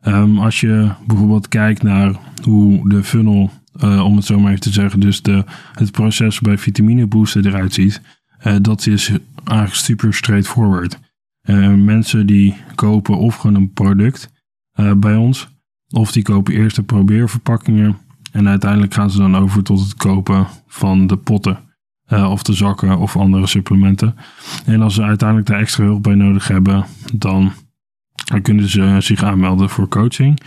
Um, 0.03 0.39
als 0.39 0.59
je 0.59 0.91
bijvoorbeeld 1.07 1.47
kijkt 1.47 1.83
naar 1.83 2.15
hoe 2.43 2.89
de 2.89 3.03
funnel, 3.03 3.51
om 3.81 4.15
het 4.15 4.25
zo 4.25 4.39
maar 4.39 4.49
even 4.49 4.61
te 4.61 4.71
zeggen, 4.71 4.99
dus 4.99 5.21
de, 5.21 5.43
het 5.73 5.91
proces 5.91 6.39
bij 6.39 6.57
vitamine 6.57 7.07
booster 7.07 7.47
eruit 7.47 7.73
ziet, 7.73 8.01
dat 8.61 8.87
is 8.87 9.11
eigenlijk 9.43 9.79
super 9.79 10.13
straightforward. 10.13 10.99
mensen 11.75 12.25
die 12.25 12.55
kopen 12.75 13.17
of 13.17 13.35
gewoon 13.35 13.55
een 13.55 13.73
product 13.73 14.29
uh, 14.75 14.91
bij 14.93 15.15
ons. 15.15 15.49
Of 15.89 16.11
die 16.11 16.23
kopen 16.23 16.53
eerst 16.53 16.75
de 16.75 16.83
probeerverpakkingen 16.83 17.97
en 18.31 18.47
uiteindelijk 18.47 18.93
gaan 18.93 19.11
ze 19.11 19.17
dan 19.17 19.37
over 19.37 19.63
tot 19.63 19.79
het 19.79 19.95
kopen 19.95 20.47
van 20.67 21.07
de 21.07 21.17
potten. 21.17 21.59
Uh, 22.09 22.31
of 22.31 22.43
de 22.43 22.53
zakken 22.53 22.97
of 22.97 23.17
andere 23.17 23.47
supplementen. 23.47 24.15
En 24.65 24.81
als 24.81 24.93
ze 24.93 25.03
uiteindelijk 25.03 25.47
daar 25.47 25.59
extra 25.59 25.83
hulp 25.83 26.03
bij 26.03 26.15
nodig 26.15 26.47
hebben, 26.47 26.85
dan 27.13 27.51
kunnen 28.41 28.69
ze 28.69 28.95
zich 28.99 29.23
aanmelden 29.23 29.69
voor 29.69 29.87
coaching. 29.87 30.39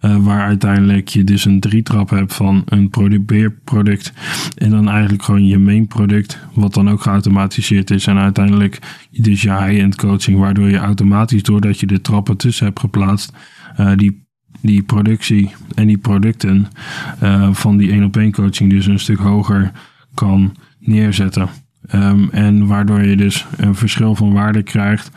Uh, 0.00 0.16
waar 0.16 0.46
uiteindelijk 0.46 1.08
je 1.08 1.24
dus 1.24 1.44
een 1.44 1.60
drietrap 1.60 2.10
hebt 2.10 2.34
van 2.34 2.62
een 2.66 2.90
probeerproduct 2.90 4.12
en 4.54 4.70
dan 4.70 4.88
eigenlijk 4.88 5.22
gewoon 5.22 5.46
je 5.46 5.58
main 5.58 5.86
product, 5.86 6.38
wat 6.54 6.74
dan 6.74 6.90
ook 6.90 7.02
geautomatiseerd 7.02 7.90
is. 7.90 8.06
En 8.06 8.18
uiteindelijk 8.18 9.06
dus 9.10 9.42
je 9.42 9.52
high-end 9.52 9.96
coaching, 9.96 10.38
waardoor 10.38 10.70
je 10.70 10.76
automatisch, 10.76 11.42
doordat 11.42 11.80
je 11.80 11.86
de 11.86 12.00
trappen 12.00 12.36
tussen 12.36 12.66
hebt 12.66 12.80
geplaatst, 12.80 13.32
die, 13.96 14.26
die 14.60 14.82
productie 14.82 15.50
en 15.74 15.86
die 15.86 15.98
producten 15.98 16.66
uh, 17.22 17.54
van 17.54 17.76
die 17.76 17.90
één 17.90 18.04
op 18.04 18.16
één 18.16 18.32
coaching 18.32 18.70
dus 18.70 18.86
een 18.86 18.98
stuk 18.98 19.18
hoger 19.18 19.72
kan 20.14 20.56
neerzetten. 20.78 21.48
Um, 21.94 22.28
en 22.30 22.66
waardoor 22.66 23.02
je 23.02 23.16
dus 23.16 23.46
een 23.56 23.74
verschil 23.74 24.14
van 24.14 24.32
waarde 24.32 24.62
krijgt. 24.62 25.10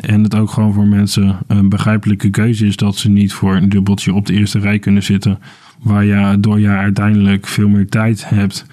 En 0.00 0.22
het 0.22 0.34
ook 0.34 0.50
gewoon 0.50 0.72
voor 0.72 0.86
mensen 0.86 1.38
een 1.46 1.68
begrijpelijke 1.68 2.30
keuze 2.30 2.66
is 2.66 2.76
dat 2.76 2.96
ze 2.96 3.10
niet 3.10 3.32
voor 3.32 3.56
een 3.56 3.68
dubbeltje 3.68 4.14
op 4.14 4.26
de 4.26 4.32
eerste 4.32 4.58
rij 4.58 4.78
kunnen 4.78 5.02
zitten. 5.02 5.38
Waar 5.82 6.04
je 6.04 6.36
door 6.40 6.60
je 6.60 6.68
uiteindelijk 6.68 7.46
veel 7.46 7.68
meer 7.68 7.88
tijd 7.88 8.28
hebt 8.28 8.66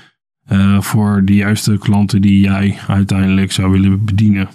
uh, 0.52 0.82
voor 0.82 1.22
de 1.26 1.36
juiste 1.36 1.78
klanten 1.78 2.22
die 2.22 2.42
jij 2.42 2.78
uiteindelijk 2.88 3.52
zou 3.52 3.72
willen 3.72 4.06
bedienen. 4.06 4.50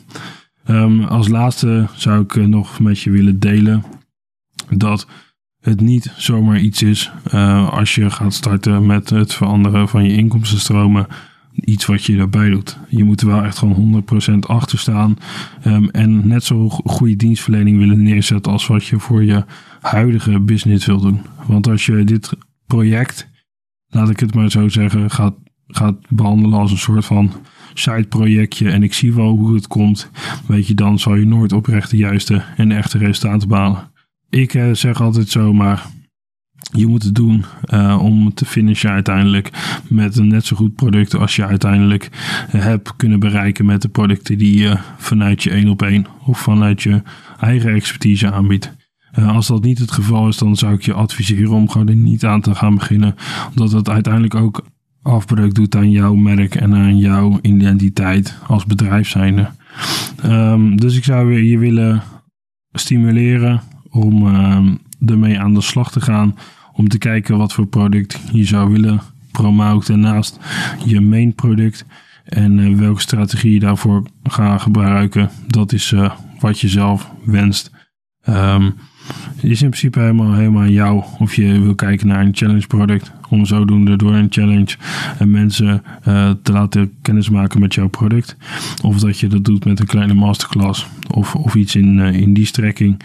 Um, 0.69 1.05
als 1.05 1.29
laatste 1.29 1.87
zou 1.95 2.23
ik 2.23 2.47
nog 2.47 2.81
met 2.81 3.01
je 3.01 3.11
willen 3.11 3.39
delen 3.39 3.85
dat 4.71 5.07
het 5.61 5.81
niet 5.81 6.13
zomaar 6.17 6.61
iets 6.61 6.83
is 6.83 7.11
uh, 7.35 7.69
als 7.73 7.95
je 7.95 8.11
gaat 8.11 8.35
starten 8.35 8.87
met 8.87 9.11
het 9.11 9.35
veranderen 9.35 9.89
van 9.89 10.05
je 10.05 10.17
inkomstenstromen. 10.17 11.07
Iets 11.65 11.87
wat 11.87 12.05
je 12.05 12.17
daarbij 12.17 12.49
doet. 12.49 12.79
Je 12.89 13.05
moet 13.05 13.21
er 13.21 13.27
wel 13.27 13.43
echt 13.43 13.59
gewoon 13.59 14.05
100% 14.35 14.39
achter 14.39 14.79
staan. 14.79 15.17
Um, 15.67 15.91
en 15.91 16.29
net 16.29 16.45
zo 16.45 16.69
goede 16.69 17.17
dienstverlening 17.17 17.79
willen 17.79 18.03
neerzetten 18.03 18.53
als 18.53 18.67
wat 18.67 18.87
je 18.87 18.99
voor 18.99 19.25
je 19.25 19.45
huidige 19.81 20.41
business 20.41 20.87
wil 20.87 21.01
doen. 21.01 21.21
Want 21.47 21.69
als 21.69 21.87
je 21.87 22.05
dit 22.05 22.31
project, 22.67 23.29
laat 23.89 24.11
ik 24.11 24.21
het 24.21 24.35
maar 24.35 24.51
zo 24.51 24.69
zeggen, 24.69 25.11
gaat, 25.11 25.35
gaat 25.67 25.97
behandelen 26.09 26.59
als 26.59 26.71
een 26.71 26.79
soort 26.79 27.05
van 27.05 27.33
side 27.75 28.07
projectje 28.07 28.71
en 28.71 28.83
ik 28.83 28.95
zie 28.95 29.15
wel 29.15 29.37
hoe 29.37 29.55
het 29.55 29.67
komt, 29.67 30.11
weet 30.47 30.67
je, 30.67 30.75
dan 30.75 30.99
zal 30.99 31.15
je 31.15 31.27
nooit 31.27 31.53
oprecht 31.53 31.91
de 31.91 31.97
juiste 31.97 32.45
en 32.57 32.73
echte 32.73 32.99
resultaten 32.99 33.49
behalen. 33.49 33.91
Ik 34.31 34.51
zeg 34.73 35.01
altijd 35.01 35.29
zo, 35.29 35.53
maar 35.53 35.87
je 36.73 36.87
moet 36.87 37.03
het 37.03 37.15
doen 37.15 37.45
uh, 37.69 37.99
om 38.03 38.35
te 38.35 38.45
finishen 38.45 38.91
uiteindelijk 38.91 39.51
met 39.89 40.17
een 40.17 40.29
net 40.29 40.47
zo 40.47 40.57
goed 40.57 40.75
product 40.75 41.15
als 41.15 41.37
je 41.37 41.47
uiteindelijk 41.47 42.09
hebt 42.51 42.97
kunnen 42.97 43.21
bereiken 43.21 43.67
met 43.67 43.83
de 43.83 43.89
producten 43.89 44.39
die 44.39 44.59
je 44.59 44.79
vanuit 44.97 45.43
je 45.43 45.51
één 45.51 45.69
op 45.69 45.83
één 45.83 46.07
of 46.25 46.39
vanuit 46.39 46.83
je 46.83 47.03
eigen 47.41 47.75
expertise 47.75 48.33
aanbiedt. 48.33 48.75
Als 49.27 49.47
dat 49.47 49.63
niet 49.63 49.79
het 49.79 49.91
geval 49.91 50.29
is, 50.29 50.39
dan 50.39 50.57
zou 50.57 50.75
ik 50.75 50.83
je 50.83 50.93
adviseren 50.93 51.51
om 51.51 51.71
gewoon 51.71 51.89
er 51.89 51.97
niet 51.97 52.25
aan 52.25 52.41
te 52.41 52.55
gaan 52.55 52.75
beginnen. 52.75 53.15
Omdat 53.49 53.73
het 53.73 53.89
uiteindelijk 53.89 54.35
ook 54.35 54.67
afbreuk 55.03 55.55
doet 55.55 55.77
aan 55.77 55.91
jouw 55.91 56.15
merk 56.15 56.55
en 56.55 56.75
aan 56.75 56.99
jouw 56.99 57.39
identiteit 57.43 58.39
als 58.47 58.67
bedrijf 58.67 59.09
zijnde. 59.09 59.49
Um, 60.25 60.77
dus 60.77 60.97
ik 60.97 61.05
zou 61.05 61.43
je 61.43 61.59
willen 61.59 62.03
stimuleren 62.73 63.63
om 63.91 64.27
uh, 64.27 64.59
ermee 65.07 65.41
aan 65.41 65.55
de 65.55 65.61
slag 65.61 65.91
te 65.91 66.01
gaan 66.01 66.35
om 66.73 66.89
te 66.89 66.99
kijken 66.99 67.39
wat 67.39 67.53
voor 67.53 67.67
product 67.67 68.21
je 68.33 68.45
zou 68.45 68.73
willen 68.73 69.01
promoten 69.33 70.01
naast 70.01 70.39
je 70.85 71.01
main 71.01 71.35
product. 71.35 71.85
En 72.25 72.59
uh, 72.59 72.79
welke 72.79 73.01
strategie 73.01 73.53
je 73.53 73.59
daarvoor 73.59 74.03
gaat 74.23 74.63
gebruiken, 74.63 75.31
dat 75.47 75.73
is 75.73 75.93
uh, 75.93 76.13
wat 76.39 76.61
je 76.61 76.69
zelf 76.69 77.11
wenst. 77.25 77.71
Het 78.27 79.45
is 79.45 79.63
in 79.63 79.69
principe 79.69 80.01
helemaal, 80.01 80.35
helemaal 80.35 80.63
aan 80.63 80.73
jou 80.73 81.05
of 81.19 81.35
je 81.35 81.61
wil 81.61 81.75
kijken 81.75 82.07
naar 82.07 82.21
een 82.21 82.37
challenge 82.37 82.67
product. 82.67 83.13
Om 83.29 83.45
zodoende 83.45 83.97
door 83.97 84.15
een 84.15 84.27
challenge 84.31 84.77
en 85.19 85.31
mensen 85.31 85.83
uh, 86.09 86.31
te 86.43 86.53
laten 86.53 86.93
kennismaken 87.03 87.61
met 87.61 87.75
jouw 87.75 87.89
product. 87.89 88.37
Of 88.83 88.99
dat 88.99 89.19
je 89.19 89.27
dat 89.27 89.45
doet 89.45 89.65
met 89.65 89.81
een 89.81 89.87
kleine 89.87 90.15
masterclass 90.15 90.87
of, 91.11 91.35
of 91.35 91.55
iets 91.55 91.77
in, 91.77 91.99
in 91.99 92.35
die 92.35 92.47
strekking. 92.47 93.01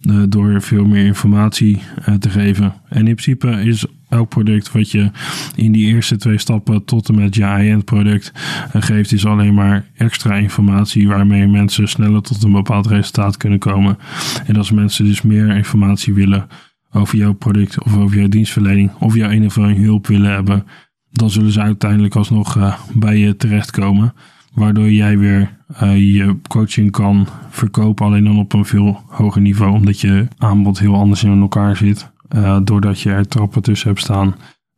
Uh, 0.00 0.22
door 0.28 0.62
veel 0.62 0.84
meer 0.84 1.04
informatie 1.04 1.82
uh, 2.08 2.14
te 2.14 2.30
geven. 2.30 2.74
En 2.88 3.06
in 3.06 3.14
principe 3.14 3.50
is 3.50 3.84
elk 4.08 4.28
product 4.28 4.72
wat 4.72 4.90
je 4.90 5.10
in 5.56 5.72
die 5.72 5.86
eerste 5.86 6.16
twee 6.16 6.38
stappen 6.38 6.84
tot 6.84 7.08
en 7.08 7.14
met 7.14 7.34
je 7.34 7.46
high-end 7.46 7.84
product 7.84 8.32
uh, 8.76 8.82
geeft, 8.82 9.12
is 9.12 9.26
alleen 9.26 9.54
maar 9.54 9.84
extra 9.94 10.34
informatie 10.34 11.08
waarmee 11.08 11.46
mensen 11.46 11.88
sneller 11.88 12.22
tot 12.22 12.42
een 12.42 12.52
bepaald 12.52 12.86
resultaat 12.86 13.36
kunnen 13.36 13.58
komen. 13.58 13.98
En 14.46 14.56
als 14.56 14.70
mensen 14.70 15.04
dus 15.04 15.22
meer 15.22 15.56
informatie 15.56 16.14
willen 16.14 16.46
over 16.92 17.18
jouw 17.18 17.32
product 17.32 17.82
of 17.82 17.96
over 17.96 18.18
jouw 18.18 18.28
dienstverlening 18.28 18.92
of 18.98 19.14
jouw 19.14 19.30
een 19.30 19.44
of 19.44 19.58
andere 19.58 19.80
hulp 19.80 20.06
willen 20.06 20.30
hebben, 20.30 20.66
dan 21.10 21.30
zullen 21.30 21.52
ze 21.52 21.60
uiteindelijk 21.60 22.14
alsnog 22.14 22.78
bij 22.94 23.16
je 23.16 23.36
terechtkomen. 23.36 24.12
Waardoor 24.54 24.90
jij 24.90 25.18
weer 25.18 25.56
uh, 25.82 26.14
je 26.14 26.36
coaching 26.48 26.90
kan 26.90 27.28
verkopen, 27.50 28.06
alleen 28.06 28.24
dan 28.24 28.38
op 28.38 28.52
een 28.52 28.64
veel 28.64 29.00
hoger 29.06 29.40
niveau, 29.40 29.72
omdat 29.72 30.00
je 30.00 30.26
aanbod 30.38 30.78
heel 30.78 30.94
anders 30.94 31.24
in 31.24 31.40
elkaar 31.40 31.76
zit. 31.76 32.10
Uh, 32.36 32.58
doordat 32.64 33.00
je 33.00 33.10
er 33.10 33.28
trappen 33.28 33.62
tussen 33.62 33.88
hebt 33.88 34.00
staan 34.00 34.34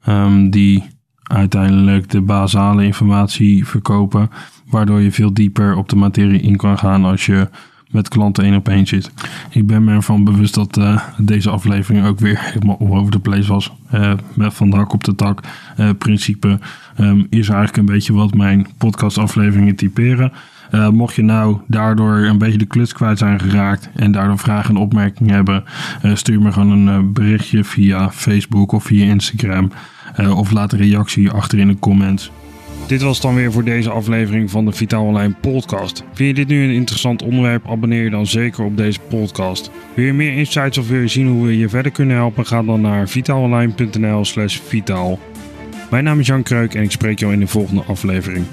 um, 0.06 0.50
die 0.50 0.84
uiteindelijk 1.22 2.10
de 2.10 2.20
basale 2.20 2.84
informatie 2.84 3.66
verkopen, 3.66 4.30
waardoor 4.66 5.00
je 5.00 5.12
veel 5.12 5.34
dieper 5.34 5.76
op 5.76 5.88
de 5.88 5.96
materie 5.96 6.40
in 6.40 6.56
kan 6.56 6.78
gaan 6.78 7.04
als 7.04 7.26
je 7.26 7.48
met 7.92 8.08
klanten 8.08 8.44
één 8.44 8.54
op 8.54 8.68
één 8.68 8.86
zit. 8.86 9.10
Ik 9.50 9.66
ben 9.66 9.84
me 9.84 9.92
ervan 9.92 10.24
bewust 10.24 10.54
dat 10.54 10.76
uh, 10.78 11.02
deze 11.18 11.50
aflevering 11.50 12.06
ook 12.06 12.18
weer 12.18 12.40
helemaal 12.40 12.78
over 12.80 13.10
de 13.10 13.18
place 13.18 13.52
was. 13.52 13.72
Uh, 13.94 14.12
met 14.34 14.54
van 14.54 14.70
de 14.70 14.76
hak 14.76 14.92
op 14.92 15.04
de 15.04 15.14
tak 15.14 15.40
uh, 15.78 15.90
principe 15.98 16.58
um, 17.00 17.26
is 17.30 17.48
eigenlijk 17.48 17.76
een 17.76 17.94
beetje 17.94 18.12
wat 18.12 18.34
mijn 18.34 18.66
podcastafleveringen 18.78 19.76
typeren. 19.76 20.32
mocht 20.92 21.14
je 21.14 21.22
nou 21.22 21.56
daardoor 21.66 22.16
een 22.16 22.38
beetje 22.38 22.58
de 22.58 22.66
kluts 22.66 22.92
kwijt 22.92 23.18
zijn 23.18 23.40
geraakt 23.40 23.88
en 23.94 24.12
daardoor 24.12 24.38
vragen 24.38 24.74
en 24.74 24.80
opmerkingen 24.80 25.34
hebben, 25.34 25.64
stuur 26.14 26.40
me 26.40 26.52
gewoon 26.52 26.88
een 26.88 27.12
berichtje 27.12 27.64
via 27.64 28.10
Facebook 28.10 28.72
of 28.72 28.84
via 28.84 29.04
Instagram. 29.04 29.70
of 30.34 30.50
laat 30.50 30.72
een 30.72 30.78
reactie 30.78 31.30
achter 31.30 31.58
in 31.58 31.68
de 31.68 31.78
comments. 31.78 32.30
Dit 32.86 33.02
was 33.02 33.20
dan 33.20 33.34
weer 33.34 33.52
voor 33.52 33.64
deze 33.64 33.90
aflevering 33.90 34.50
van 34.50 34.64
de 34.64 34.72
Vitaal 34.72 35.04
Online 35.04 35.34
podcast. 35.40 36.04
Vind 36.12 36.28
je 36.28 36.34
dit 36.34 36.48
nu 36.48 36.64
een 36.64 36.74
interessant 36.74 37.22
onderwerp? 37.22 37.68
Abonneer 37.68 38.04
je 38.04 38.10
dan 38.10 38.26
zeker 38.26 38.64
op 38.64 38.76
deze 38.76 39.00
podcast. 39.00 39.70
Wil 39.94 40.04
je 40.04 40.12
meer 40.12 40.36
insights 40.36 40.78
of 40.78 40.88
wil 40.88 41.00
je 41.00 41.08
zien 41.08 41.28
hoe 41.28 41.46
we 41.46 41.58
je 41.58 41.68
verder 41.68 41.92
kunnen 41.92 42.16
helpen? 42.16 42.46
Ga 42.46 42.62
dan 42.62 42.80
naar 42.80 43.08
vitaalonline.nl 43.08 44.24
slash 44.24 44.58
vitaal. 44.58 45.18
Mijn 45.90 46.04
naam 46.04 46.20
is 46.20 46.26
Jan 46.26 46.42
Kreuk 46.42 46.74
en 46.74 46.82
ik 46.82 46.90
spreek 46.90 47.18
jou 47.18 47.32
in 47.32 47.40
de 47.40 47.46
volgende 47.46 47.82
aflevering. 47.82 48.46